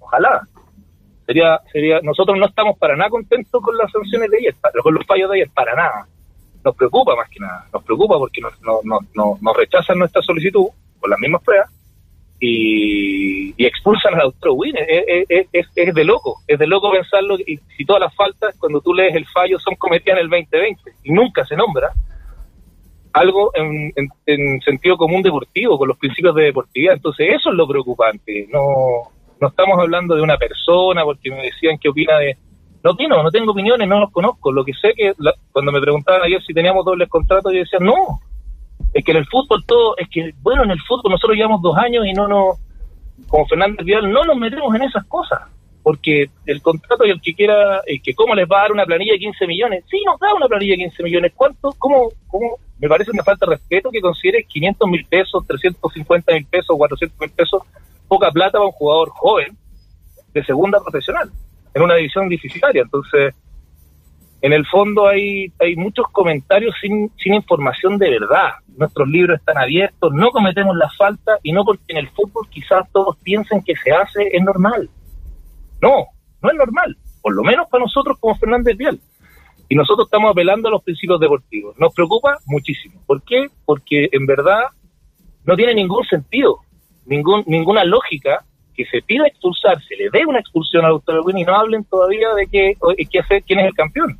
ojalá. 0.00 0.42
Sería, 1.26 1.60
sería, 1.70 2.00
nosotros 2.02 2.38
no 2.38 2.46
estamos 2.46 2.78
para 2.78 2.96
nada 2.96 3.10
contentos 3.10 3.62
con 3.62 3.76
las 3.76 3.92
sanciones 3.92 4.30
de 4.30 4.38
ayer, 4.38 4.54
con 4.82 4.94
los 4.94 5.04
fallos 5.06 5.30
de 5.30 5.36
ayer, 5.36 5.50
para 5.54 5.74
nada. 5.74 6.06
Nos 6.64 6.74
preocupa 6.74 7.14
más 7.14 7.28
que 7.28 7.38
nada, 7.38 7.66
nos 7.72 7.84
preocupa 7.84 8.18
porque 8.18 8.40
nos, 8.40 8.60
nos, 8.62 8.82
nos, 9.14 9.42
nos 9.42 9.56
rechazan 9.56 9.98
nuestra 9.98 10.22
solicitud 10.22 10.68
con 10.98 11.10
las 11.10 11.18
mismas 11.20 11.42
pruebas 11.42 11.70
y, 12.40 13.64
expulsan 13.64 14.14
al 14.14 14.22
autor 14.22 14.52
Win. 14.54 14.76
Es, 14.76 15.46
es, 15.52 15.94
de 15.94 16.04
loco, 16.04 16.40
es 16.46 16.58
de 16.58 16.66
loco 16.66 16.90
pensarlo. 16.90 17.36
Y 17.38 17.58
si 17.76 17.84
todas 17.84 18.00
las 18.00 18.14
faltas, 18.14 18.56
cuando 18.58 18.80
tú 18.80 18.94
lees 18.94 19.14
el 19.14 19.26
fallo, 19.26 19.58
son 19.58 19.74
cometidas 19.74 20.18
en 20.18 20.24
el 20.24 20.30
2020 20.30 20.92
y 21.04 21.12
nunca 21.12 21.44
se 21.44 21.56
nombra 21.56 21.92
algo 23.12 23.50
en, 23.54 23.92
en, 24.26 24.60
sentido 24.60 24.96
común 24.96 25.22
deportivo, 25.22 25.78
con 25.78 25.88
los 25.88 25.98
principios 25.98 26.34
de 26.34 26.44
deportividad. 26.44 26.94
Entonces, 26.94 27.28
eso 27.34 27.50
es 27.50 27.56
lo 27.56 27.66
preocupante. 27.66 28.46
No, 28.52 29.10
no 29.40 29.48
estamos 29.48 29.78
hablando 29.78 30.14
de 30.14 30.22
una 30.22 30.36
persona, 30.36 31.04
porque 31.04 31.30
me 31.30 31.42
decían 31.42 31.78
qué 31.78 31.88
opina 31.88 32.18
de. 32.18 32.36
No 32.84 32.92
opino, 32.92 33.20
no 33.22 33.30
tengo 33.30 33.50
opiniones, 33.52 33.88
no 33.88 33.98
los 33.98 34.12
conozco. 34.12 34.52
Lo 34.52 34.64
que 34.64 34.72
sé 34.74 34.94
que 34.94 35.12
cuando 35.50 35.72
me 35.72 35.80
preguntaban 35.80 36.22
ayer 36.22 36.40
si 36.42 36.54
teníamos 36.54 36.84
dobles 36.84 37.08
contratos, 37.08 37.52
yo 37.52 37.58
decía, 37.58 37.80
no, 37.80 38.20
es 38.94 39.04
que 39.04 39.10
en 39.12 39.18
el 39.18 39.26
fútbol 39.26 39.64
todo, 39.66 39.96
es 39.96 40.08
que, 40.08 40.32
bueno, 40.42 40.64
en 40.64 40.70
el 40.70 40.80
fútbol 40.80 41.12
nosotros 41.12 41.36
llevamos 41.36 41.62
dos 41.62 41.76
años 41.76 42.06
y 42.06 42.12
no 42.12 42.26
nos, 42.26 42.58
como 43.28 43.46
Fernández 43.46 43.84
Vidal, 43.84 44.10
no 44.10 44.24
nos 44.24 44.36
metemos 44.36 44.74
en 44.74 44.82
esas 44.82 45.04
cosas. 45.06 45.40
porque 45.82 46.28
el 46.44 46.60
contrato 46.60 47.06
y 47.06 47.10
el 47.10 47.20
que 47.20 47.32
quiera, 47.32 47.80
el 47.86 48.02
que 48.02 48.12
cómo 48.12 48.34
les 48.34 48.46
va 48.46 48.58
a 48.58 48.62
dar 48.62 48.72
una 48.72 48.84
planilla 48.84 49.12
de 49.12 49.20
15 49.20 49.46
millones, 49.46 49.84
sí 49.88 50.02
nos 50.04 50.20
da 50.20 50.34
una 50.34 50.46
planilla 50.46 50.72
de 50.72 50.84
15 50.84 51.02
millones, 51.02 51.32
¿cuánto? 51.34 51.70
¿Cómo? 51.78 52.10
cómo? 52.26 52.58
Me 52.78 52.88
parece 52.88 53.10
una 53.10 53.22
falta 53.22 53.46
de 53.46 53.52
respeto 53.52 53.90
que 53.90 54.00
considere 54.00 54.44
500 54.44 54.90
mil 54.90 55.06
pesos, 55.06 55.46
350 55.46 56.32
mil 56.34 56.46
pesos, 56.46 56.76
400 56.76 57.18
mil 57.18 57.30
pesos, 57.30 57.62
poca 58.06 58.30
plata 58.30 58.52
para 58.52 58.66
un 58.66 58.72
jugador 58.72 59.08
joven 59.10 59.56
de 60.34 60.44
segunda 60.44 60.78
profesional, 60.80 61.30
en 61.72 61.82
una 61.82 61.94
división 61.94 62.28
deficitaria. 62.28 62.82
Entonces, 62.82 63.34
en 64.40 64.52
el 64.52 64.64
fondo 64.66 65.06
hay, 65.06 65.52
hay 65.58 65.74
muchos 65.76 66.06
comentarios 66.12 66.74
sin, 66.80 67.10
sin 67.16 67.34
información 67.34 67.98
de 67.98 68.10
verdad. 68.10 68.52
Nuestros 68.76 69.08
libros 69.08 69.40
están 69.40 69.58
abiertos, 69.58 70.12
no 70.12 70.30
cometemos 70.30 70.76
la 70.76 70.88
falta 70.90 71.38
y 71.42 71.52
no 71.52 71.64
porque 71.64 71.82
en 71.88 71.96
el 71.96 72.08
fútbol 72.10 72.48
quizás 72.48 72.88
todos 72.92 73.16
piensen 73.16 73.62
que 73.62 73.74
se 73.74 73.90
hace 73.90 74.28
es 74.32 74.42
normal. 74.42 74.88
No, 75.82 76.06
no 76.40 76.50
es 76.50 76.56
normal, 76.56 76.96
por 77.20 77.34
lo 77.34 77.42
menos 77.42 77.68
para 77.68 77.82
nosotros 77.82 78.16
como 78.20 78.36
Fernández 78.36 78.76
Vial. 78.76 79.00
Y 79.68 79.74
nosotros 79.74 80.06
estamos 80.06 80.30
apelando 80.30 80.68
a 80.68 80.70
los 80.70 80.82
principios 80.82 81.20
deportivos. 81.20 81.76
Nos 81.78 81.92
preocupa 81.92 82.38
muchísimo. 82.46 83.02
¿Por 83.06 83.22
qué? 83.22 83.48
Porque 83.66 84.08
en 84.12 84.24
verdad 84.24 84.62
no 85.44 85.56
tiene 85.56 85.74
ningún 85.74 86.04
sentido, 86.04 86.60
ningún, 87.06 87.42
ninguna 87.46 87.84
lógica 87.84 88.44
que 88.74 88.86
se 88.86 89.02
pida 89.02 89.26
expulsar, 89.26 89.82
se 89.82 89.96
le 89.96 90.08
dé 90.10 90.24
una 90.24 90.38
expulsión 90.38 90.84
al 90.84 90.92
doctor 90.92 91.20
y 91.36 91.44
no 91.44 91.54
hablen 91.54 91.84
todavía 91.84 92.32
de 92.34 92.46
que, 92.46 92.74
que 93.10 93.18
hacer, 93.18 93.42
quién 93.42 93.58
es 93.58 93.66
el 93.66 93.74
campeón. 93.74 94.16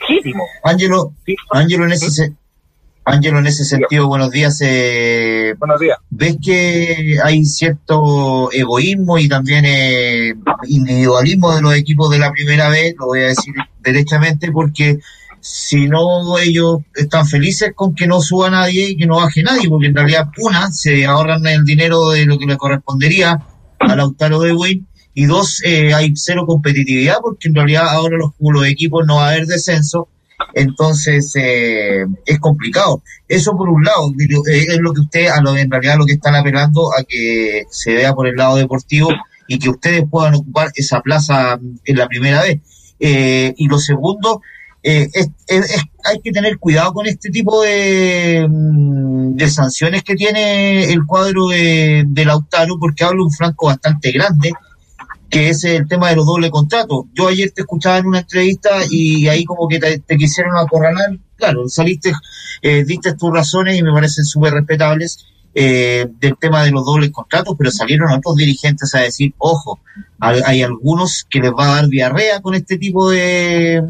Legítimo. 0.00 0.44
Ángelo, 0.62 1.12
Ángelo 1.50 1.84
en 1.84 1.92
ese, 1.92 2.32
Ángelo, 3.04 3.38
en 3.38 3.46
ese 3.46 3.64
sentido, 3.64 4.08
buenos 4.08 4.30
días. 4.30 4.58
Eh, 4.62 5.54
buenos 5.58 5.78
días. 5.78 5.98
¿Ves 6.10 6.36
que 6.42 7.18
hay 7.22 7.44
cierto 7.44 8.50
egoísmo 8.50 9.18
y 9.18 9.28
también 9.28 9.64
eh, 9.66 10.34
individualismo 10.68 11.54
de 11.54 11.62
los 11.62 11.74
equipos 11.74 12.10
de 12.10 12.18
la 12.18 12.32
primera 12.32 12.70
vez? 12.70 12.94
Lo 12.98 13.06
voy 13.06 13.20
a 13.20 13.26
decir 13.28 13.54
derechamente 13.80 14.50
porque 14.50 14.98
si 15.40 15.86
no 15.86 16.38
ellos 16.38 16.78
están 16.94 17.26
felices 17.26 17.72
con 17.74 17.94
que 17.94 18.06
no 18.06 18.22
suba 18.22 18.48
nadie 18.48 18.88
y 18.88 18.96
que 18.96 19.06
no 19.06 19.16
baje 19.16 19.42
nadie, 19.42 19.68
porque 19.68 19.88
en 19.88 19.94
realidad 19.94 20.28
una, 20.38 20.70
se 20.70 21.04
ahorran 21.04 21.46
el 21.46 21.64
dinero 21.64 22.08
de 22.08 22.24
lo 22.24 22.38
que 22.38 22.46
le 22.46 22.56
correspondería 22.56 23.38
al 23.78 23.96
Lautaro 23.98 24.40
de 24.40 24.54
Wayne 24.54 24.84
y 25.14 25.26
dos, 25.26 25.62
eh, 25.64 25.94
hay 25.94 26.12
cero 26.16 26.44
competitividad 26.46 27.16
porque 27.22 27.48
en 27.48 27.54
realidad 27.54 27.88
ahora 27.88 28.16
los, 28.18 28.32
los 28.38 28.66
equipos 28.66 29.06
no 29.06 29.16
va 29.16 29.28
a 29.28 29.30
haber 29.30 29.46
descenso 29.46 30.08
entonces, 30.54 31.32
eh, 31.36 32.04
es 32.26 32.38
complicado. 32.38 33.02
Eso 33.28 33.56
por 33.56 33.68
un 33.68 33.84
lado, 33.84 34.12
eh, 34.18 34.66
es 34.68 34.78
lo 34.78 34.92
que 34.92 35.00
usted, 35.00 35.26
a 35.28 35.40
lo, 35.40 35.56
en 35.56 35.70
realidad 35.70 35.96
lo 35.98 36.06
que 36.06 36.14
están 36.14 36.34
apelando 36.34 36.90
a 36.92 37.02
que 37.04 37.64
se 37.70 37.94
vea 37.94 38.14
por 38.14 38.26
el 38.26 38.36
lado 38.36 38.56
deportivo 38.56 39.10
y 39.48 39.58
que 39.58 39.70
ustedes 39.70 40.04
puedan 40.10 40.34
ocupar 40.34 40.70
esa 40.74 41.00
plaza 41.00 41.58
en 41.84 41.96
la 41.96 42.06
primera 42.06 42.42
vez. 42.42 42.60
Eh, 43.00 43.54
y 43.56 43.66
lo 43.68 43.78
segundo, 43.78 44.42
es, 44.82 45.30
hay 46.04 46.20
que 46.22 46.30
tener 46.30 46.58
cuidado 46.58 46.92
con 46.92 47.06
este 47.06 47.30
tipo 47.30 47.62
de, 47.62 48.46
mm, 48.48 49.34
de 49.34 49.48
sanciones 49.48 50.02
que 50.02 50.14
tiene 50.14 50.92
el 50.92 51.06
cuadro 51.06 51.48
de, 51.48 52.04
de 52.06 52.24
Lautaro, 52.24 52.78
porque 52.78 53.04
habla 53.04 53.22
un 53.22 53.32
franco 53.32 53.66
bastante 53.66 54.12
grande 54.12 54.52
que 55.34 55.48
es 55.48 55.64
el 55.64 55.88
tema 55.88 56.10
de 56.10 56.14
los 56.14 56.26
dobles 56.26 56.52
contratos. 56.52 57.06
Yo 57.12 57.26
ayer 57.26 57.50
te 57.50 57.62
escuchaba 57.62 57.98
en 57.98 58.06
una 58.06 58.20
entrevista 58.20 58.70
y 58.88 59.26
ahí 59.26 59.44
como 59.44 59.66
que 59.66 59.80
te, 59.80 60.16
quisieron 60.16 60.56
acorralar. 60.56 61.18
Claro, 61.34 61.68
saliste, 61.68 62.12
eh, 62.62 62.84
diste 62.84 63.14
tus 63.14 63.32
razones 63.32 63.76
y 63.76 63.82
me 63.82 63.92
parecen 63.92 64.24
súper 64.24 64.52
respetables 64.52 65.26
eh, 65.52 66.06
del 66.20 66.36
tema 66.38 66.62
de 66.62 66.70
los 66.70 66.84
dobles 66.84 67.10
contratos, 67.10 67.56
pero 67.58 67.72
salieron 67.72 68.12
otros 68.12 68.36
dirigentes 68.36 68.94
a 68.94 69.00
decir, 69.00 69.34
ojo, 69.38 69.80
hay, 70.20 70.62
algunos 70.62 71.26
que 71.28 71.40
les 71.40 71.50
va 71.50 71.64
a 71.64 71.74
dar 71.74 71.88
diarrea 71.88 72.40
con 72.40 72.54
este 72.54 72.78
tipo 72.78 73.10
de, 73.10 73.82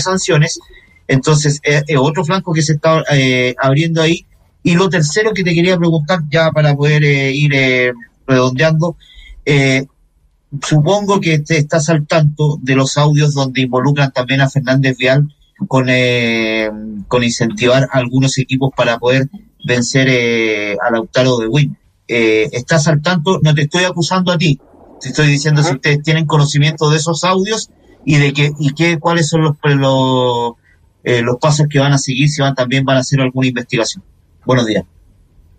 sanciones. 0.00 0.60
Entonces, 1.08 1.60
es 1.62 1.96
otro 1.98 2.26
flanco 2.26 2.52
que 2.52 2.60
se 2.60 2.74
está 2.74 3.02
eh, 3.10 3.54
abriendo 3.58 4.02
ahí. 4.02 4.26
Y 4.62 4.74
lo 4.74 4.90
tercero 4.90 5.32
que 5.32 5.44
te 5.44 5.54
quería 5.54 5.78
preguntar, 5.78 6.18
ya 6.28 6.50
para 6.50 6.74
poder 6.74 7.04
ir 7.04 7.94
redondeando, 8.26 8.98
eh, 9.46 9.86
supongo 10.62 11.20
que 11.20 11.38
te 11.38 11.58
estás 11.58 11.88
al 11.88 12.06
tanto 12.06 12.58
de 12.60 12.74
los 12.74 12.98
audios 12.98 13.34
donde 13.34 13.62
involucran 13.62 14.12
también 14.12 14.40
a 14.40 14.50
Fernández 14.50 14.96
Vial 14.96 15.34
con, 15.68 15.86
eh, 15.88 16.70
con 17.08 17.24
incentivar 17.24 17.84
a 17.84 17.98
algunos 17.98 18.38
equipos 18.38 18.70
para 18.76 18.98
poder 18.98 19.28
vencer 19.64 20.08
eh, 20.10 20.76
a 20.80 20.90
Lautaro 20.90 21.38
de 21.38 21.48
Win. 21.48 21.76
Eh, 22.06 22.48
¿Estás 22.52 22.86
al 22.88 23.00
tanto? 23.02 23.40
No 23.42 23.54
te 23.54 23.62
estoy 23.62 23.84
acusando 23.84 24.32
a 24.32 24.38
ti, 24.38 24.60
te 25.00 25.08
estoy 25.08 25.26
diciendo 25.26 25.62
si 25.62 25.72
ustedes 25.72 26.02
tienen 26.02 26.26
conocimiento 26.26 26.90
de 26.90 26.98
esos 26.98 27.24
audios 27.24 27.70
y 28.04 28.18
de 28.18 28.32
que, 28.32 28.52
y 28.58 28.74
qué, 28.74 28.98
cuáles 28.98 29.28
son 29.28 29.42
los, 29.42 29.56
los, 29.62 30.52
eh, 31.02 31.22
los 31.22 31.36
pasos 31.38 31.66
que 31.68 31.78
van 31.78 31.92
a 31.92 31.98
seguir, 31.98 32.28
si 32.28 32.42
van 32.42 32.54
también 32.54 32.84
van 32.84 32.98
a 32.98 33.00
hacer 33.00 33.20
alguna 33.20 33.48
investigación. 33.48 34.04
Buenos 34.44 34.66
días. 34.66 34.84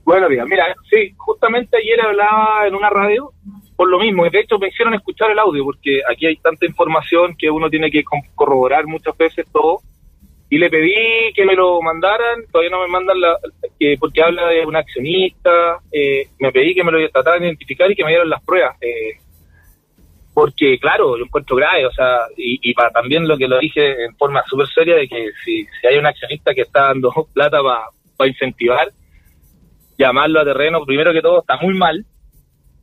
Buenos 0.05 0.29
días. 0.29 0.45
Mira, 0.47 0.65
sí, 0.89 1.13
justamente 1.17 1.77
ayer 1.77 1.99
hablaba 1.99 2.67
en 2.67 2.75
una 2.75 2.89
radio 2.91 3.33
por 3.75 3.89
lo 3.89 4.00
mismo, 4.00 4.25
y 4.25 4.29
de 4.29 4.39
hecho 4.39 4.58
me 4.58 4.70
hicieron 4.70 4.94
escuchar 4.94 5.32
el 5.32 5.39
audio, 5.39 5.63
porque 5.65 6.01
aquí 6.10 6.25
hay 6.25 6.38
tanta 6.38 6.65
información 6.65 7.36
que 7.38 7.50
uno 7.50 7.70
tiene 7.70 7.91
que 7.91 8.03
corroborar 8.34 8.86
muchas 8.88 9.17
veces 9.17 9.46
todo, 9.51 9.79
y 10.50 10.58
le 10.58 10.70
pedí 10.70 11.34
que 11.34 11.46
me 11.46 11.55
lo 11.55 11.82
mandaran, 11.82 12.46
todavía 12.51 12.72
no 12.72 12.82
me 12.82 12.88
mandan 12.88 13.20
la, 13.20 13.38
que 13.79 13.98
porque 14.00 14.22
habla 14.22 14.48
de 14.48 14.65
un 14.65 14.75
accionista, 14.75 15.79
eh, 15.91 16.27
me 16.39 16.51
pedí 16.51 16.74
que 16.74 16.84
me 16.84 16.91
lo 16.91 17.10
trataran 17.10 17.41
de 17.41 17.48
identificar 17.48 17.91
y 17.91 17.96
que 17.96 18.03
me 18.03 18.12
dieran 18.12 18.29
las 18.29 18.44
pruebas, 18.44 18.77
eh, 18.82 19.17
porque 20.34 20.77
claro, 20.79 21.17
yo 21.17 21.25
encuentro 21.25 21.55
grave, 21.55 21.86
o 21.86 21.91
sea, 21.91 22.20
y, 22.38 22.74
para 22.74 22.91
también 22.91 23.27
lo 23.27 23.38
que 23.38 23.48
lo 23.48 23.58
dije 23.58 24.05
en 24.05 24.15
forma 24.17 24.44
súper 24.46 24.67
seria, 24.67 24.96
de 24.96 25.08
que 25.08 25.32
si, 25.44 25.63
si 25.63 25.88
hay 25.88 25.98
un 25.98 26.05
accionista 26.05 26.53
que 26.53 26.62
está 26.62 26.88
dando 26.88 27.12
plata 27.34 27.60
para 28.17 28.29
incentivar, 28.29 28.91
llamarlo 29.98 30.41
a 30.41 30.46
terreno, 30.46 30.86
primero 30.86 31.13
que 31.13 31.22
todo, 31.22 31.39
está 31.39 31.58
muy 31.58 31.74
mal, 31.74 32.05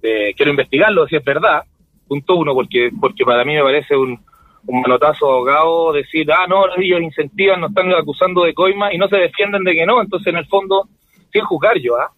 eh, 0.02 0.34
quiero 0.36 0.50
investigarlo 0.50 1.06
si 1.06 1.16
es 1.16 1.24
verdad, 1.24 1.62
punto 2.08 2.36
uno, 2.36 2.54
porque 2.54 2.90
porque 3.00 3.24
para 3.24 3.44
mí 3.44 3.54
me 3.54 3.62
parece 3.62 3.96
un, 3.96 4.18
un 4.66 4.80
manotazo 4.80 5.30
ahogado 5.30 5.92
decir, 5.92 6.30
ah, 6.32 6.46
no, 6.48 6.64
ellos 6.76 7.00
incentivan, 7.00 7.60
nos 7.60 7.70
están 7.70 7.92
acusando 7.92 8.44
de 8.44 8.54
coima 8.54 8.92
y 8.92 8.98
no 8.98 9.08
se 9.08 9.16
defienden 9.16 9.64
de 9.64 9.74
que 9.74 9.86
no, 9.86 10.00
entonces 10.00 10.28
en 10.28 10.38
el 10.38 10.46
fondo, 10.46 10.88
sin 11.32 11.42
juzgar 11.44 11.78
yo, 11.78 11.96
¿ah? 11.96 12.10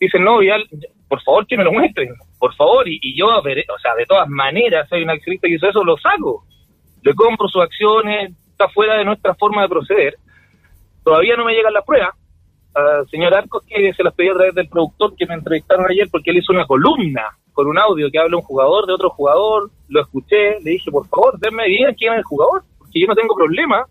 Dicen, 0.00 0.24
no, 0.24 0.38
Vial, 0.38 0.66
por 1.08 1.22
favor 1.22 1.46
que 1.46 1.56
me 1.56 1.64
lo 1.64 1.72
muestren, 1.72 2.14
por 2.38 2.54
favor, 2.54 2.88
y, 2.88 2.98
y 3.00 3.16
yo, 3.16 3.26
o 3.28 3.42
sea, 3.42 3.94
de 3.94 4.06
todas 4.06 4.28
maneras, 4.28 4.90
hay 4.92 5.02
un 5.02 5.10
accionista 5.10 5.48
que 5.48 5.54
hizo 5.54 5.68
eso, 5.68 5.84
lo 5.84 5.96
saco, 5.96 6.44
le 7.02 7.14
compro 7.14 7.48
sus 7.48 7.62
acciones, 7.62 8.32
está 8.50 8.68
fuera 8.68 8.96
de 8.96 9.04
nuestra 9.04 9.34
forma 9.34 9.62
de 9.62 9.68
proceder, 9.68 10.16
todavía 11.02 11.36
no 11.36 11.44
me 11.44 11.54
llegan 11.54 11.72
las 11.72 11.84
pruebas, 11.84 12.10
señor 13.10 13.34
Arcos 13.34 13.64
que 13.66 13.92
se 13.92 14.02
las 14.02 14.14
pedí 14.14 14.28
a 14.28 14.34
través 14.34 14.54
del 14.54 14.68
productor 14.68 15.14
que 15.16 15.26
me 15.26 15.34
entrevistaron 15.34 15.86
ayer 15.90 16.08
porque 16.10 16.30
él 16.30 16.38
hizo 16.38 16.52
una 16.52 16.66
columna 16.66 17.36
con 17.52 17.68
un 17.68 17.78
audio 17.78 18.10
que 18.10 18.18
habla 18.18 18.36
un 18.36 18.42
jugador 18.42 18.86
de 18.86 18.94
otro 18.94 19.10
jugador, 19.10 19.70
lo 19.88 20.00
escuché, 20.00 20.60
le 20.60 20.72
dije, 20.72 20.90
por 20.90 21.06
favor, 21.06 21.38
denme 21.38 21.68
bien 21.68 21.94
quién 21.94 22.12
es 22.12 22.18
el 22.18 22.24
jugador, 22.24 22.64
porque 22.78 23.00
yo 23.00 23.06
no 23.06 23.14
tengo 23.14 23.36
problema 23.36 23.86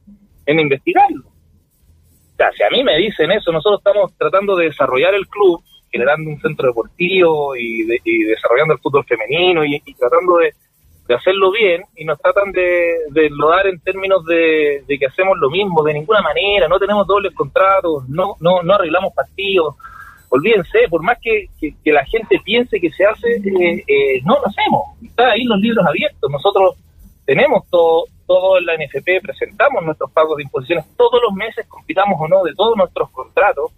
en 0.46 0.60
investigarlo. 0.60 1.24
O 1.26 2.36
sea, 2.36 2.52
si 2.52 2.62
a 2.62 2.70
mí 2.70 2.84
me 2.84 2.98
dicen 2.98 3.32
eso, 3.32 3.54
nosotros 3.54 3.80
estamos 3.80 4.14
tratando 4.18 4.58
de 4.58 4.66
desarrollar 4.66 5.14
el 5.14 5.28
club, 5.28 5.64
generando 5.90 6.30
un 6.30 6.42
centro 6.42 6.68
deportivo 6.68 7.56
y, 7.56 7.84
desarrollando 8.28 8.74
el 8.74 8.80
fútbol 8.80 9.06
femenino 9.06 9.64
y 9.64 9.80
tratando 9.98 10.38
de, 10.38 10.54
de 11.08 11.16
hacerlo 11.16 11.52
bien 11.52 11.84
y 11.96 12.06
nos 12.06 12.20
tratan 12.20 12.52
de, 12.52 12.96
de 13.10 13.30
dar 13.30 13.68
en 13.68 13.80
términos 13.80 14.26
de, 14.26 14.84
que 14.88 15.06
hacemos 15.06 15.38
lo 15.38 15.50
mismo 15.50 15.84
de 15.84 15.94
ninguna 15.94 16.22
manera, 16.22 16.68
no 16.68 16.80
tenemos 16.80 17.06
dobles 17.06 17.34
contratos, 17.34 18.08
no, 18.08 18.36
no, 18.40 18.64
no 18.64 18.74
arreglamos 18.74 19.14
partidos. 19.14 19.76
Olvídense, 20.30 20.88
por 20.90 21.04
más 21.04 21.20
que, 21.22 21.48
que, 21.60 21.92
la 21.92 22.04
gente 22.06 22.40
piense 22.44 22.80
que 22.80 22.90
se 22.92 23.06
hace, 23.06 23.36
eh, 23.36 23.84
eh, 23.88 24.22
no 24.24 24.36
lo 24.36 24.48
hacemos. 24.48 24.82
Está 25.04 25.32
ahí 25.32 25.44
los 25.44 25.60
libros 25.60 25.86
abiertos. 25.86 26.32
Nosotros 26.32 26.76
tenemos 27.24 27.70
todo, 27.70 28.06
todo 28.26 28.58
en 28.58 28.66
la 28.66 28.74
NFP, 28.76 29.22
presentamos 29.22 29.84
nuestros 29.84 30.12
pagos 30.12 30.38
de 30.38 30.44
imposiciones 30.44 30.86
todos 30.98 31.22
los 31.22 31.34
meses, 31.34 31.68
compitamos 31.68 32.20
o 32.20 32.28
no 32.28 32.44
de 32.44 32.56
todos 32.56 32.76
nuestros 32.76 33.12
contratos 33.12 33.72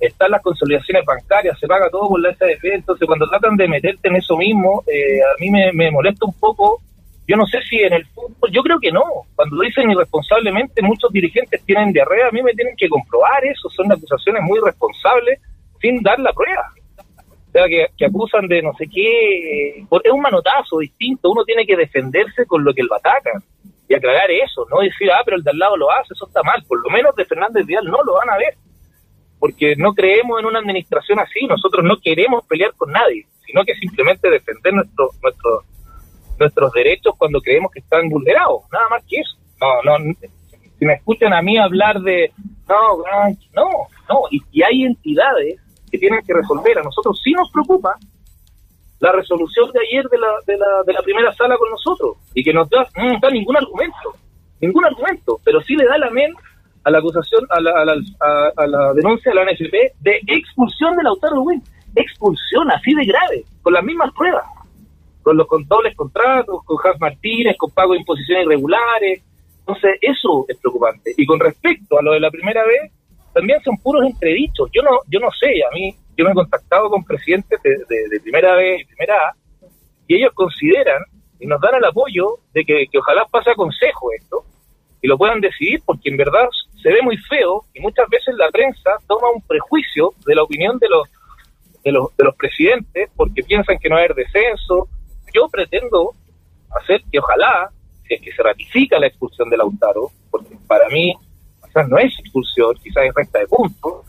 están 0.00 0.30
las 0.30 0.42
consolidaciones 0.42 1.04
bancarias, 1.04 1.58
se 1.58 1.66
paga 1.66 1.88
todo 1.90 2.08
por 2.08 2.20
la 2.20 2.34
SADP, 2.34 2.64
entonces 2.64 3.06
cuando 3.06 3.28
tratan 3.28 3.56
de 3.56 3.68
meterte 3.68 4.08
en 4.08 4.16
eso 4.16 4.36
mismo, 4.36 4.82
eh, 4.86 5.20
a 5.22 5.40
mí 5.40 5.50
me, 5.50 5.90
molesta 5.90 6.26
un 6.26 6.34
poco, 6.34 6.80
yo 7.26 7.36
no 7.36 7.46
sé 7.46 7.58
si 7.68 7.78
en 7.78 7.92
el 7.94 8.06
fútbol, 8.06 8.50
yo 8.50 8.62
creo 8.62 8.78
que 8.80 8.92
no, 8.92 9.02
cuando 9.34 9.60
dicen 9.62 9.90
irresponsablemente 9.90 10.82
muchos 10.82 11.10
dirigentes 11.12 11.64
tienen 11.64 11.92
diarrea, 11.92 12.28
a 12.28 12.32
mí 12.32 12.42
me 12.42 12.52
tienen 12.52 12.74
que 12.76 12.88
comprobar 12.88 13.44
eso, 13.44 13.68
son 13.70 13.90
acusaciones 13.90 14.42
muy 14.42 14.58
irresponsables 14.58 15.40
sin 15.80 16.02
dar 16.02 16.18
la 16.18 16.32
prueba. 16.32 16.72
O 17.48 17.52
sea, 17.52 17.68
que, 17.68 17.86
que 17.96 18.06
acusan 18.06 18.48
de 18.48 18.62
no 18.62 18.72
sé 18.74 18.88
qué, 18.92 19.78
es 19.78 20.12
un 20.12 20.20
manotazo 20.20 20.78
distinto, 20.80 21.30
uno 21.30 21.44
tiene 21.44 21.64
que 21.64 21.76
defenderse 21.76 22.46
con 22.46 22.64
lo 22.64 22.74
que 22.74 22.82
lo 22.82 22.96
atacan 22.96 23.40
y 23.88 23.94
aclarar 23.94 24.28
eso, 24.30 24.66
no 24.70 24.80
decir, 24.80 25.10
ah, 25.12 25.22
pero 25.24 25.36
el 25.36 25.44
de 25.44 25.50
al 25.50 25.58
lado 25.58 25.76
lo 25.76 25.90
hace, 25.92 26.14
eso 26.14 26.26
está 26.26 26.42
mal, 26.42 26.62
por 26.66 26.82
lo 26.82 26.90
menos 26.90 27.14
de 27.14 27.24
Fernández 27.24 27.64
Díaz 27.66 27.84
no 27.84 28.02
lo 28.02 28.14
van 28.14 28.30
a 28.30 28.38
ver 28.38 28.54
porque 29.44 29.76
no 29.76 29.92
creemos 29.92 30.40
en 30.40 30.46
una 30.46 30.60
administración 30.60 31.18
así, 31.20 31.46
nosotros 31.46 31.84
no 31.84 31.98
queremos 32.02 32.46
pelear 32.46 32.72
con 32.78 32.90
nadie, 32.90 33.26
sino 33.44 33.62
que 33.62 33.74
simplemente 33.74 34.30
defender 34.30 34.72
nuestro, 34.72 35.10
nuestro, 35.22 35.64
nuestros 36.38 36.72
derechos 36.72 37.12
cuando 37.18 37.42
creemos 37.42 37.70
que 37.70 37.80
están 37.80 38.08
vulnerados, 38.08 38.62
nada 38.72 38.88
más 38.88 39.04
que 39.06 39.16
eso. 39.16 39.36
No, 39.60 39.98
no, 39.98 40.14
si 40.78 40.86
me 40.86 40.94
escuchan 40.94 41.34
a 41.34 41.42
mí 41.42 41.58
hablar 41.58 42.00
de, 42.00 42.32
no, 42.66 42.96
no, 43.54 43.64
no, 44.08 44.20
y, 44.30 44.62
hay 44.62 44.84
entidades 44.84 45.60
que 45.90 45.98
tienen 45.98 46.22
que 46.26 46.32
resolver. 46.32 46.78
A 46.78 46.82
nosotros 46.82 47.20
sí 47.22 47.32
nos 47.32 47.52
preocupa 47.52 47.98
la 49.00 49.12
resolución 49.12 49.70
de 49.72 49.80
ayer 49.80 50.08
de 50.08 50.16
la, 50.16 50.28
de 50.46 50.56
la, 50.56 50.82
de 50.86 50.92
la 50.94 51.02
primera 51.02 51.34
sala 51.34 51.58
con 51.58 51.68
nosotros 51.68 52.16
y 52.32 52.42
que 52.42 52.54
no 52.54 52.64
da, 52.64 52.88
no 52.96 53.18
da 53.20 53.28
ningún 53.28 53.58
argumento, 53.58 54.14
ningún 54.62 54.86
argumento, 54.86 55.38
pero 55.44 55.60
sí 55.60 55.76
le 55.76 55.84
da 55.84 55.98
la 55.98 56.08
men 56.08 56.32
a 56.84 56.90
la 56.90 56.98
acusación, 56.98 57.46
a 57.50 57.60
la, 57.60 57.70
a 57.70 57.84
la, 57.84 57.94
a, 58.56 58.66
la 58.66 58.92
denuncia 58.92 59.32
de 59.32 59.36
la 59.36 59.50
NFP 59.50 59.74
de 60.00 60.20
expulsión 60.26 60.96
de 60.96 61.02
Lautaro 61.02 61.40
Win. 61.42 61.62
Expulsión 61.96 62.70
así 62.70 62.94
de 62.94 63.04
grave, 63.04 63.44
con 63.62 63.72
las 63.72 63.84
mismas 63.84 64.12
pruebas, 64.12 64.44
con 65.22 65.36
los 65.36 65.46
con 65.46 65.66
dobles 65.66 65.96
contratos, 65.96 66.62
con 66.64 66.76
Hans 66.84 67.00
Martínez, 67.00 67.56
con 67.56 67.70
pago 67.70 67.92
de 67.92 68.00
imposiciones 68.00 68.44
irregulares. 68.44 69.22
Entonces, 69.60 69.96
eso 70.02 70.44
es 70.48 70.58
preocupante. 70.58 71.14
Y 71.16 71.24
con 71.24 71.40
respecto 71.40 71.98
a 71.98 72.02
lo 72.02 72.12
de 72.12 72.20
la 72.20 72.30
primera 72.30 72.64
vez, 72.66 72.92
también 73.32 73.60
son 73.62 73.78
puros 73.78 74.04
entredichos. 74.04 74.68
Yo 74.72 74.82
no, 74.82 74.98
yo 75.08 75.20
no 75.20 75.30
sé, 75.38 75.62
a 75.64 75.74
mí, 75.74 75.94
yo 76.16 76.24
me 76.24 76.32
he 76.32 76.34
contactado 76.34 76.90
con 76.90 77.04
presidentes 77.04 77.60
de, 77.62 78.20
primera 78.20 78.54
vez 78.54 78.82
y 78.82 78.84
primera 78.84 79.14
A, 79.14 79.34
y 80.06 80.16
ellos 80.16 80.32
consideran 80.34 81.02
y 81.40 81.46
nos 81.46 81.60
dan 81.60 81.76
el 81.76 81.84
apoyo 81.84 82.38
de 82.52 82.64
que, 82.64 82.84
que 82.90 82.98
ojalá 82.98 83.24
pase 83.30 83.50
a 83.50 83.54
consejo 83.54 84.08
esto, 84.12 84.44
y 85.04 85.06
lo 85.06 85.18
puedan 85.18 85.42
decidir, 85.42 85.82
porque 85.84 86.08
en 86.08 86.16
verdad 86.16 86.48
se 86.82 86.88
ve 86.88 87.02
muy 87.02 87.18
feo 87.18 87.66
y 87.74 87.80
muchas 87.80 88.08
veces 88.08 88.34
la 88.38 88.48
prensa 88.50 88.92
toma 89.06 89.28
un 89.36 89.42
prejuicio 89.42 90.14
de 90.24 90.34
la 90.34 90.42
opinión 90.42 90.78
de 90.78 90.88
los 90.88 91.06
de 91.84 91.92
los, 91.92 92.16
de 92.16 92.24
los 92.24 92.34
presidentes 92.36 93.10
porque 93.14 93.42
piensan 93.42 93.78
que 93.78 93.90
no 93.90 93.96
va 93.96 94.00
a 94.00 94.04
haber 94.06 94.16
descenso. 94.16 94.88
Yo 95.34 95.46
pretendo 95.50 96.14
hacer 96.80 97.02
que 97.12 97.18
ojalá, 97.18 97.68
si 98.08 98.14
es 98.14 98.22
que 98.22 98.32
se 98.32 98.42
ratifica 98.42 98.98
la 98.98 99.08
expulsión 99.08 99.50
de 99.50 99.58
Lautaro, 99.58 100.10
porque 100.30 100.56
para 100.66 100.88
mí 100.88 101.12
quizás 101.66 101.86
no 101.86 101.98
es 101.98 102.18
expulsión, 102.18 102.74
quizás 102.82 103.04
es 103.04 103.14
recta 103.14 103.40
de 103.40 103.46
puntos, 103.46 104.06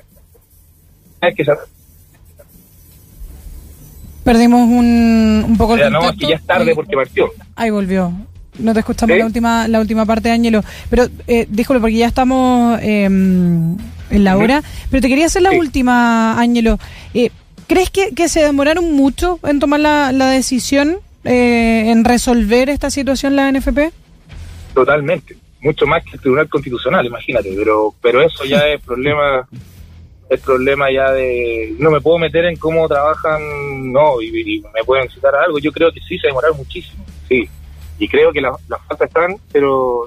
es 1.19 1.35
que 1.35 1.43
Perdimos 4.23 4.61
un, 4.61 5.43
un 5.45 5.57
poco 5.57 5.75
el 5.75 5.91
No, 5.91 5.99
que 6.17 6.27
ya 6.27 6.35
es 6.35 6.45
tarde 6.45 6.73
porque 6.73 6.95
partió. 6.95 7.31
Ahí 7.57 7.69
volvió. 7.69 8.13
No 8.59 8.74
te 8.74 8.79
escuchamos 8.79 9.17
la 9.17 9.25
última 9.25 9.67
la 9.67 9.79
última 9.79 10.05
parte, 10.05 10.31
Ángelo. 10.31 10.63
Pero 10.89 11.07
eh, 11.27 11.45
díjolo 11.50 11.79
porque 11.79 11.97
ya 11.97 12.07
estamos 12.07 12.79
em, 12.81 13.77
en 14.09 14.24
la 14.24 14.38
hora. 14.38 14.63
Pero 14.89 15.01
te 15.01 15.09
quería 15.09 15.25
hacer 15.25 15.41
la 15.41 15.51
última, 15.51 16.39
Ángelo. 16.39 16.79
Eh, 17.13 17.31
¿Crees 17.67 17.89
que, 17.89 18.13
que, 18.13 18.29
se 18.29 18.41
demoraron 18.41 18.91
mucho 18.93 19.39
en 19.43 19.59
tomar 19.59 19.79
la, 19.79 20.12
la 20.12 20.29
decisión, 20.29 21.00
eh, 21.24 21.85
en 21.88 22.05
resolver 22.05 22.69
esta 22.69 22.91
situación 22.91 23.35
la 23.35 23.51
NFP? 23.51 23.91
Totalmente. 24.75 25.35
Mucho 25.62 25.88
más 25.88 26.03
que 26.03 26.12
el 26.12 26.19
Tribunal 26.19 26.47
Constitucional, 26.47 27.05
imagínate. 27.07 27.51
Pero, 27.57 27.95
pero 28.01 28.21
eso 28.21 28.45
ya 28.45 28.67
es 28.67 28.81
problema 28.81 29.47
el 30.29 30.39
problema 30.39 30.91
ya 30.91 31.12
de 31.12 31.75
no 31.77 31.91
me 31.91 32.01
puedo 32.01 32.17
meter 32.17 32.45
en 32.45 32.55
cómo 32.55 32.88
trabajan 32.88 33.91
no 33.91 34.21
y, 34.21 34.27
y, 34.55 34.59
me 34.74 34.83
pueden 34.83 35.07
citar 35.09 35.35
algo 35.35 35.59
yo 35.59 35.71
creo 35.71 35.91
que 35.91 36.00
sí 36.01 36.17
se 36.17 36.27
demoraron 36.27 36.57
muchísimo 36.57 37.05
sí 37.29 37.47
y 37.97 38.07
creo 38.07 38.31
que 38.31 38.41
las 38.41 38.57
faltas 38.87 39.07
están, 39.07 39.37
pero 39.51 40.05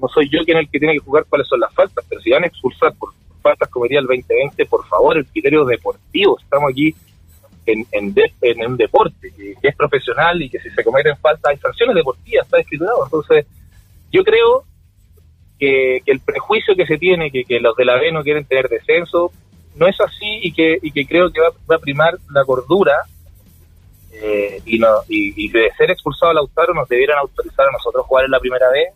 no 0.00 0.08
soy 0.08 0.28
yo 0.28 0.44
quien 0.44 0.58
el 0.58 0.68
que 0.70 0.78
tiene 0.78 0.94
que 0.94 1.00
jugar 1.00 1.24
cuáles 1.28 1.48
son 1.48 1.60
las 1.60 1.72
faltas, 1.72 2.04
pero 2.08 2.20
si 2.20 2.30
van 2.30 2.44
a 2.44 2.46
expulsar 2.46 2.94
por 2.94 3.10
faltas 3.42 3.68
cometidas 3.68 4.02
el 4.02 4.08
2020, 4.08 4.66
por 4.66 4.86
favor, 4.86 5.16
el 5.16 5.26
criterio 5.26 5.64
deportivo, 5.64 6.38
estamos 6.40 6.70
aquí 6.70 6.94
en, 7.66 7.86
en, 7.92 8.14
en 8.42 8.66
un 8.66 8.76
deporte 8.76 9.32
que, 9.36 9.54
es 9.60 9.76
profesional 9.76 10.40
y 10.40 10.48
que 10.48 10.60
si 10.60 10.70
se 10.70 10.84
cometen 10.84 11.16
faltas 11.16 11.50
hay 11.50 11.58
sanciones 11.58 11.94
deportivas, 11.94 12.46
está 12.46 12.58
escriturado, 12.58 13.04
entonces 13.04 13.46
yo 14.12 14.22
creo 14.24 14.64
que, 15.58 16.00
que, 16.04 16.12
el 16.12 16.20
prejuicio 16.20 16.76
que 16.76 16.86
se 16.86 16.98
tiene, 16.98 17.30
que, 17.30 17.44
que 17.44 17.60
los 17.60 17.76
de 17.76 17.84
la 17.84 17.96
B 17.96 18.12
no 18.12 18.22
quieren 18.22 18.44
tener 18.44 18.68
descenso, 18.68 19.30
no 19.74 19.86
es 19.86 20.00
así 20.00 20.40
y 20.42 20.52
que, 20.52 20.78
y 20.82 20.90
que 20.90 21.06
creo 21.06 21.30
que 21.30 21.40
va, 21.40 21.50
va 21.70 21.76
a 21.76 21.80
primar 21.80 22.16
la 22.30 22.44
cordura 22.44 23.04
eh, 24.22 24.62
y, 24.64 24.78
no, 24.78 24.88
y, 25.08 25.48
de 25.50 25.70
ser 25.76 25.90
expulsado 25.90 26.32
Lautaro 26.32 26.72
nos 26.74 26.88
debieran 26.88 27.18
autorizar 27.18 27.66
a 27.68 27.72
nosotros 27.72 28.06
jugar 28.06 28.24
en 28.24 28.30
la 28.30 28.40
primera 28.40 28.70
vez. 28.70 28.88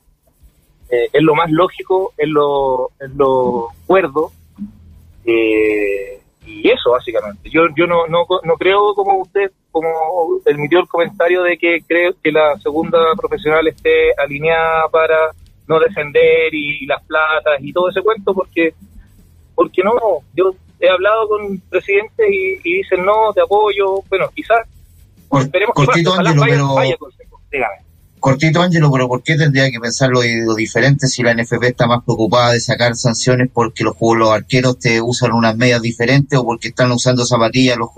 Eh, 0.90 1.08
es 1.12 1.22
lo 1.22 1.34
más 1.34 1.50
lógico, 1.50 2.12
es 2.16 2.28
lo, 2.28 2.90
es 2.98 3.10
lo 3.14 3.68
cuerdo. 3.86 4.32
Eh, 5.24 6.20
y 6.46 6.68
eso, 6.68 6.90
básicamente. 6.90 7.50
Yo, 7.50 7.66
yo 7.76 7.86
no, 7.86 8.06
no, 8.06 8.26
no 8.42 8.54
creo 8.54 8.94
como 8.94 9.18
usted, 9.18 9.52
como 9.70 9.88
emitió 10.46 10.80
el 10.80 10.88
comentario 10.88 11.42
de 11.42 11.58
que 11.58 11.82
creo 11.86 12.12
que 12.22 12.32
la 12.32 12.58
segunda 12.58 12.98
profesional 13.16 13.68
esté 13.68 14.12
alineada 14.16 14.88
para 14.88 15.30
no 15.68 15.78
defender 15.78 16.52
y, 16.52 16.86
las 16.86 17.04
platas 17.04 17.60
y 17.60 17.72
todo 17.72 17.90
ese 17.90 18.02
cuento, 18.02 18.34
porque, 18.34 18.74
porque 19.54 19.82
no, 19.84 19.94
yo 20.34 20.54
he 20.80 20.88
hablado 20.88 21.28
con 21.28 21.60
presidentes 21.68 22.26
y, 22.28 22.58
y 22.64 22.78
dicen 22.78 23.04
no, 23.04 23.32
te 23.32 23.42
apoyo. 23.42 24.02
Bueno, 24.08 24.28
quizás 24.34 24.66
cortito, 25.30 26.14
Ángelo, 26.14 26.42
pero... 26.42 26.74
Cortito, 28.20 28.60
Ángelo, 28.60 28.92
pero 28.92 29.08
¿por 29.08 29.22
qué 29.22 29.36
tendría 29.36 29.70
que 29.70 29.80
pensar 29.80 30.10
lo, 30.10 30.20
diferente 30.54 31.06
si 31.06 31.22
la 31.22 31.32
NFP 31.32 31.64
está 31.68 31.86
más 31.86 32.04
preocupada 32.04 32.52
de 32.52 32.60
sacar 32.60 32.94
sanciones 32.94 33.48
porque 33.50 33.82
los, 33.82 33.94
los 33.98 34.30
arqueros 34.30 34.78
te 34.78 35.00
usan 35.00 35.32
unas 35.32 35.56
medias 35.56 35.80
diferentes 35.80 36.38
o 36.38 36.44
porque 36.44 36.68
están 36.68 36.92
usando 36.92 37.24
zapatillas 37.24 37.78
los 37.78 37.88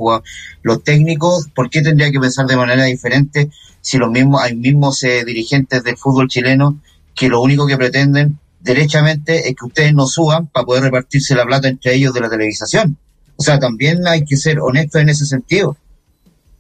los 0.62 0.84
técnicos? 0.84 1.48
¿Por 1.52 1.70
qué 1.70 1.82
tendría 1.82 2.12
que 2.12 2.20
pensar 2.20 2.46
de 2.46 2.56
manera 2.56 2.84
diferente 2.84 3.50
si 3.80 3.98
los 3.98 4.12
mismos, 4.12 4.40
hay 4.40 4.54
mismos 4.54 5.02
eh, 5.02 5.24
dirigentes 5.24 5.82
del 5.82 5.96
fútbol 5.96 6.28
chileno 6.28 6.80
que 7.16 7.28
lo 7.28 7.42
único 7.42 7.66
que 7.66 7.76
pretenden 7.76 8.38
derechamente 8.60 9.48
es 9.48 9.56
que 9.56 9.66
ustedes 9.66 9.92
no 9.92 10.06
suban 10.06 10.46
para 10.46 10.64
poder 10.64 10.84
repartirse 10.84 11.34
la 11.34 11.44
plata 11.44 11.66
entre 11.66 11.94
ellos 11.94 12.14
de 12.14 12.20
la 12.20 12.30
televisación? 12.30 12.96
O 13.34 13.42
sea, 13.42 13.58
también 13.58 14.06
hay 14.06 14.24
que 14.24 14.36
ser 14.36 14.60
honestos 14.60 15.02
en 15.02 15.08
ese 15.08 15.26
sentido. 15.26 15.76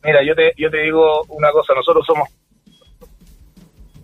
Mira, 0.04 0.22
yo 0.24 0.34
te, 0.34 0.52
yo 0.56 0.70
te 0.70 0.78
digo 0.78 1.22
una 1.28 1.50
cosa, 1.52 1.74
nosotros 1.74 2.04
somos 2.04 2.28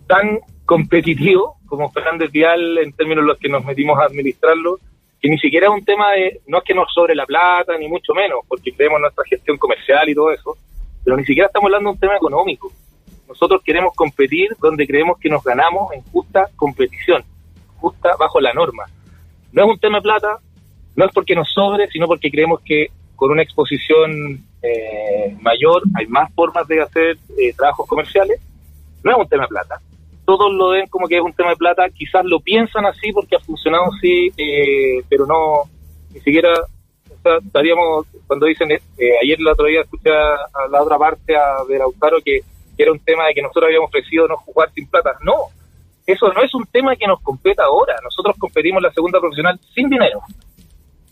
tan 0.07 0.39
competitivos 0.65 1.57
como 1.67 1.91
Fernández 1.91 2.31
Vial 2.31 2.77
en 2.77 2.93
términos 2.93 3.23
en 3.23 3.27
los 3.27 3.37
que 3.37 3.49
nos 3.49 3.63
metimos 3.65 3.99
a 3.99 4.05
administrarlo, 4.05 4.77
que 5.21 5.29
ni 5.29 5.37
siquiera 5.37 5.67
es 5.67 5.73
un 5.73 5.83
tema 5.83 6.11
de, 6.11 6.39
no 6.47 6.59
es 6.59 6.63
que 6.63 6.73
nos 6.73 6.91
sobre 6.93 7.15
la 7.15 7.25
plata, 7.25 7.77
ni 7.77 7.87
mucho 7.87 8.13
menos, 8.13 8.39
porque 8.47 8.71
creemos 8.71 9.01
nuestra 9.01 9.23
gestión 9.25 9.57
comercial 9.57 10.07
y 10.07 10.15
todo 10.15 10.31
eso, 10.31 10.57
pero 11.03 11.17
ni 11.17 11.25
siquiera 11.25 11.47
estamos 11.47 11.67
hablando 11.67 11.89
de 11.89 11.93
un 11.93 11.99
tema 11.99 12.15
económico. 12.15 12.71
Nosotros 13.27 13.61
queremos 13.63 13.93
competir 13.95 14.55
donde 14.59 14.87
creemos 14.87 15.19
que 15.19 15.29
nos 15.29 15.43
ganamos 15.43 15.93
en 15.93 16.01
justa 16.03 16.49
competición, 16.55 17.23
justa 17.77 18.15
bajo 18.17 18.39
la 18.39 18.53
norma. 18.53 18.85
No 19.51 19.63
es 19.65 19.69
un 19.69 19.79
tema 19.79 19.97
de 19.97 20.03
plata, 20.03 20.39
no 20.95 21.05
es 21.05 21.11
porque 21.13 21.35
nos 21.35 21.51
sobre, 21.51 21.87
sino 21.89 22.07
porque 22.07 22.31
creemos 22.31 22.61
que 22.65 22.87
con 23.15 23.31
una 23.31 23.43
exposición 23.43 24.43
eh, 24.61 25.35
mayor, 25.41 25.83
hay 25.95 26.05
más 26.07 26.33
formas 26.33 26.67
de 26.67 26.81
hacer 26.81 27.17
eh, 27.37 27.53
trabajos 27.55 27.87
comerciales. 27.87 28.39
No 29.03 29.11
es 29.11 29.17
un 29.17 29.27
tema 29.27 29.43
de 29.43 29.49
plata. 29.49 29.79
Todos 30.25 30.53
lo 30.53 30.69
ven 30.69 30.87
como 30.87 31.07
que 31.07 31.17
es 31.17 31.23
un 31.23 31.33
tema 31.33 31.51
de 31.51 31.55
plata, 31.55 31.89
quizás 31.89 32.23
lo 32.25 32.39
piensan 32.39 32.85
así 32.85 33.11
porque 33.11 33.35
ha 33.35 33.39
funcionado 33.39 33.85
así, 33.85 34.31
eh, 34.37 35.01
pero 35.09 35.25
no, 35.25 35.63
ni 36.13 36.19
siquiera 36.19 36.53
estaríamos, 37.45 38.05
cuando 38.27 38.45
dicen, 38.45 38.69
ayer 38.71 39.39
el 39.39 39.47
otro 39.47 39.65
día 39.65 39.81
escuché 39.81 40.09
a, 40.09 40.67
la 40.69 40.81
otra 40.81 40.97
parte 40.97 41.35
a, 41.35 41.63
de 41.67 41.77
Lautaro 41.77 42.19
que, 42.23 42.39
era 42.77 42.93
un 42.93 42.99
tema 42.99 43.27
de 43.27 43.33
que 43.33 43.41
nosotros 43.41 43.65
habíamos 43.65 43.89
ofrecido 43.89 44.25
no 44.25 44.37
jugar 44.37 44.71
sin 44.73 44.87
plata. 44.87 45.11
No, 45.21 45.33
eso 46.07 46.31
no 46.31 46.41
es 46.41 46.53
un 46.53 46.65
tema 46.67 46.95
que 46.95 47.07
nos 47.07 47.19
competa 47.19 47.63
ahora. 47.65 47.93
Nosotros 48.01 48.37
competimos 48.39 48.81
la 48.81 48.89
segunda 48.93 49.19
profesional 49.19 49.59
sin 49.75 49.89
dinero, 49.89 50.21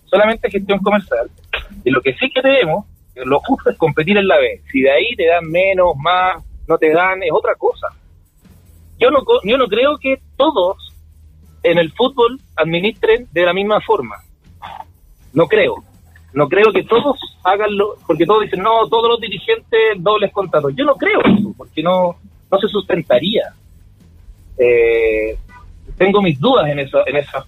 solamente 0.06 0.50
gestión 0.50 0.80
comercial. 0.80 1.30
Y 1.84 1.90
lo 1.90 2.02
que 2.02 2.14
sí 2.14 2.30
que 2.30 2.42
tenemos 2.42 2.86
lo 3.26 3.40
justo 3.40 3.70
es 3.70 3.78
competir 3.78 4.18
en 4.18 4.28
la 4.28 4.38
B. 4.38 4.62
Si 4.72 4.82
de 4.82 4.92
ahí 4.92 5.16
te 5.16 5.28
dan 5.28 5.50
menos, 5.50 5.96
más, 5.98 6.44
no 6.68 6.78
te 6.78 6.92
dan, 6.92 7.24
es 7.24 7.32
otra 7.32 7.56
cosa. 7.56 7.88
Yo 9.00 9.12
no, 9.12 9.24
yo 9.44 9.58
no 9.58 9.68
creo 9.68 9.98
que 9.98 10.20
todos 10.36 10.94
en 11.64 11.78
el 11.78 11.92
fútbol 11.92 12.40
administren 12.56 13.28
de 13.32 13.46
la 13.46 13.54
misma 13.54 13.80
forma. 13.82 14.18
No 15.34 15.48
creo. 15.48 15.76
No 16.34 16.48
creo 16.48 16.72
que 16.72 16.84
todos 16.84 17.18
haganlo, 17.44 17.96
porque 18.06 18.26
todos 18.26 18.44
dicen, 18.44 18.62
no, 18.62 18.88
todos 18.88 19.10
los 19.10 19.22
dirigentes 19.22 19.80
dobles 19.98 20.32
contratos. 20.32 20.74
Yo 20.76 20.86
no 20.86 20.96
creo 20.96 21.20
eso, 21.22 21.54
porque 21.58 21.82
no, 21.82 22.16
no 22.52 22.60
se 22.60 22.68
sustentaría. 22.68 23.54
Eh, 24.58 25.38
tengo 25.98 26.22
mis 26.22 26.40
dudas 26.40 26.70
en 26.70 26.80
esa, 26.80 27.04
en 27.06 27.16
esa 27.18 27.46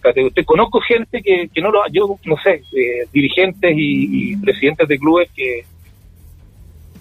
categoría. 0.00 0.44
Conozco 0.44 0.80
gente 0.80 1.22
que, 1.22 1.48
que 1.48 1.60
no 1.60 1.70
lo, 1.70 1.80
yo 1.90 2.16
no 2.24 2.36
sé, 2.42 2.62
eh, 2.76 3.06
dirigentes 3.12 3.72
y, 3.76 4.36
presidentes 4.36 4.88
de 4.88 4.98
clubes 4.98 5.30
que, 5.34 5.64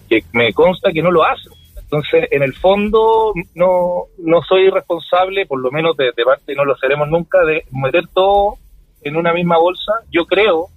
que 0.09 0.23
me 0.33 0.53
consta 0.53 0.91
que 0.91 1.01
no 1.01 1.11
lo 1.11 1.23
hacen. 1.23 1.51
Entonces, 1.89 2.27
en 2.31 2.43
el 2.43 2.53
fondo, 2.53 3.33
no, 3.55 4.03
no 4.17 4.41
soy 4.41 4.69
responsable, 4.69 5.45
por 5.45 5.59
lo 5.61 5.71
menos 5.71 5.95
de, 5.95 6.11
parte, 6.25 6.53
no 6.53 6.65
lo 6.65 6.75
seremos 6.75 7.07
nunca, 7.07 7.45
de 7.45 7.63
meter 7.71 8.03
todo 8.13 8.57
en 9.01 9.15
una 9.15 9.31
misma 9.33 9.57
bolsa. 9.57 9.93
Yo 10.11 10.25
creo, 10.25 10.67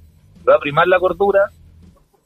va 0.49 0.55
a 0.55 0.61
primar 0.61 0.87
la 0.87 1.01
cordura, 1.01 1.51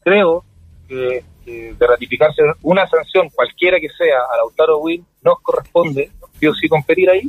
creo 0.03 0.45
que, 0.87 1.25
de 1.47 1.87
ratificarse 1.87 2.43
una 2.63 2.87
sanción, 2.87 3.31
cualquiera 3.31 3.81
que 3.81 3.89
sea, 3.89 4.19
a 4.33 4.37
Lautaro 4.37 4.79
Win, 4.79 5.05
nos 5.23 5.41
corresponde, 5.41 6.11
sí 6.39 6.47
o 6.47 6.55
sí, 6.55 6.69
competir 6.69 7.11
ahí. 7.11 7.29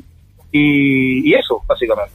Y, 0.51 1.29
y 1.29 1.33
eso, 1.33 1.61
básicamente. 1.67 2.13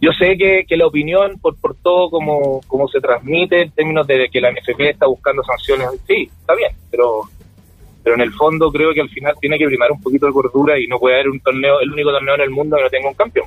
Yo 0.00 0.12
sé 0.12 0.36
que, 0.36 0.64
que 0.66 0.76
la 0.76 0.86
opinión, 0.86 1.38
por, 1.40 1.56
por 1.56 1.74
todo 1.74 2.08
como, 2.10 2.60
como 2.68 2.86
se 2.88 3.00
transmite 3.00 3.62
en 3.62 3.70
términos 3.72 4.06
de 4.06 4.28
que 4.30 4.40
la 4.40 4.52
NFP 4.52 4.90
está 4.90 5.06
buscando 5.06 5.42
sanciones, 5.42 5.88
sí, 6.06 6.30
está 6.40 6.54
bien, 6.54 6.70
pero 6.90 7.22
pero 8.08 8.14
en 8.14 8.22
el 8.22 8.32
fondo 8.32 8.70
creo 8.70 8.94
que 8.94 9.02
al 9.02 9.10
final 9.10 9.34
tiene 9.38 9.58
que 9.58 9.66
primar 9.66 9.92
un 9.92 10.00
poquito 10.00 10.24
de 10.26 10.32
cordura 10.32 10.78
y 10.78 10.86
no 10.86 10.98
puede 10.98 11.16
haber 11.16 11.28
un 11.28 11.40
torneo, 11.40 11.80
el 11.80 11.92
único 11.92 12.10
torneo 12.10 12.36
en 12.36 12.40
el 12.40 12.50
mundo 12.50 12.76
que 12.76 12.82
no 12.84 12.88
tenga 12.88 13.08
un 13.08 13.14
campeón. 13.14 13.46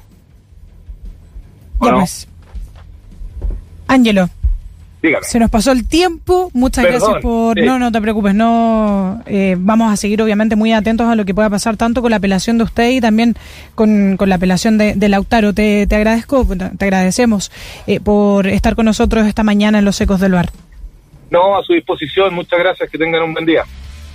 Ya 1.82 1.92
Se 5.24 5.40
nos 5.40 5.50
pasó 5.50 5.72
el 5.72 5.88
tiempo. 5.88 6.52
Muchas 6.54 6.86
gracias 6.86 7.18
por. 7.22 7.60
No, 7.60 7.80
no 7.80 7.92
te 7.92 8.00
preocupes. 8.02 8.36
No, 8.36 9.24
eh, 9.26 9.56
vamos 9.58 9.92
a 9.92 9.98
seguir 9.98 10.22
obviamente 10.22 10.56
muy 10.56 10.74
atentos 10.74 11.08
a 11.08 11.16
lo 11.16 11.26
que 11.26 11.34
pueda 11.34 11.50
pasar 11.50 11.76
tanto 11.76 12.02
con 12.02 12.12
la 12.12 12.18
apelación 12.18 12.58
de 12.60 12.66
usted 12.66 12.90
y 12.92 13.02
también 13.02 13.36
con, 13.74 14.16
con 14.18 14.30
la 14.30 14.36
apelación 14.36 14.78
de, 14.78 14.94
de 14.94 15.10
Lautaro. 15.10 15.54
Te, 15.54 15.88
te, 15.88 15.96
agradezco, 15.96 16.46
te 16.78 16.86
agradecemos 16.86 17.52
eh, 17.88 18.00
por 18.00 18.46
estar 18.48 18.76
con 18.76 18.86
nosotros 18.86 19.26
esta 19.26 19.44
mañana 19.44 19.80
en 19.80 19.86
los 19.86 20.00
Ecos 20.02 20.20
del 20.20 20.34
Bar. 20.34 20.50
No, 21.32 21.58
a 21.58 21.64
su 21.64 21.74
disposición. 21.74 22.34
Muchas 22.36 22.60
gracias. 22.60 22.90
Que 22.90 22.98
tengan 22.98 23.24
un 23.24 23.34
buen 23.34 23.46
día. 23.46 23.64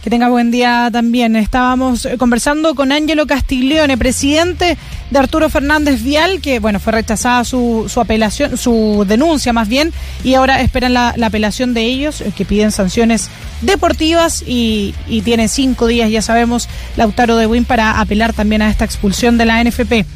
Que 0.06 0.10
tenga 0.10 0.28
buen 0.28 0.52
día 0.52 0.88
también. 0.92 1.34
Estábamos 1.34 2.06
eh, 2.06 2.16
conversando 2.16 2.76
con 2.76 2.92
Ángelo 2.92 3.26
Castiglione, 3.26 3.98
presidente 3.98 4.78
de 5.10 5.18
Arturo 5.18 5.50
Fernández 5.50 6.00
Vial, 6.04 6.40
que 6.40 6.60
bueno, 6.60 6.78
fue 6.78 6.92
rechazada 6.92 7.42
su, 7.42 7.90
apelación, 7.96 8.56
su 8.56 9.04
denuncia 9.08 9.52
más 9.52 9.66
bien, 9.66 9.92
y 10.22 10.34
ahora 10.34 10.60
esperan 10.60 10.94
la, 10.94 11.14
la 11.16 11.26
apelación 11.26 11.74
de 11.74 11.82
ellos, 11.82 12.20
eh, 12.20 12.32
que 12.36 12.44
piden 12.44 12.70
sanciones 12.70 13.30
deportivas 13.62 14.44
y, 14.46 14.94
y 15.08 15.22
tiene 15.22 15.48
cinco 15.48 15.88
días, 15.88 16.08
ya 16.08 16.22
sabemos, 16.22 16.68
Lautaro 16.96 17.36
de 17.36 17.48
Win 17.48 17.64
para 17.64 18.00
apelar 18.00 18.32
también 18.32 18.62
a 18.62 18.70
esta 18.70 18.84
expulsión 18.84 19.38
de 19.38 19.46
la 19.46 19.64
NFP. 19.64 20.06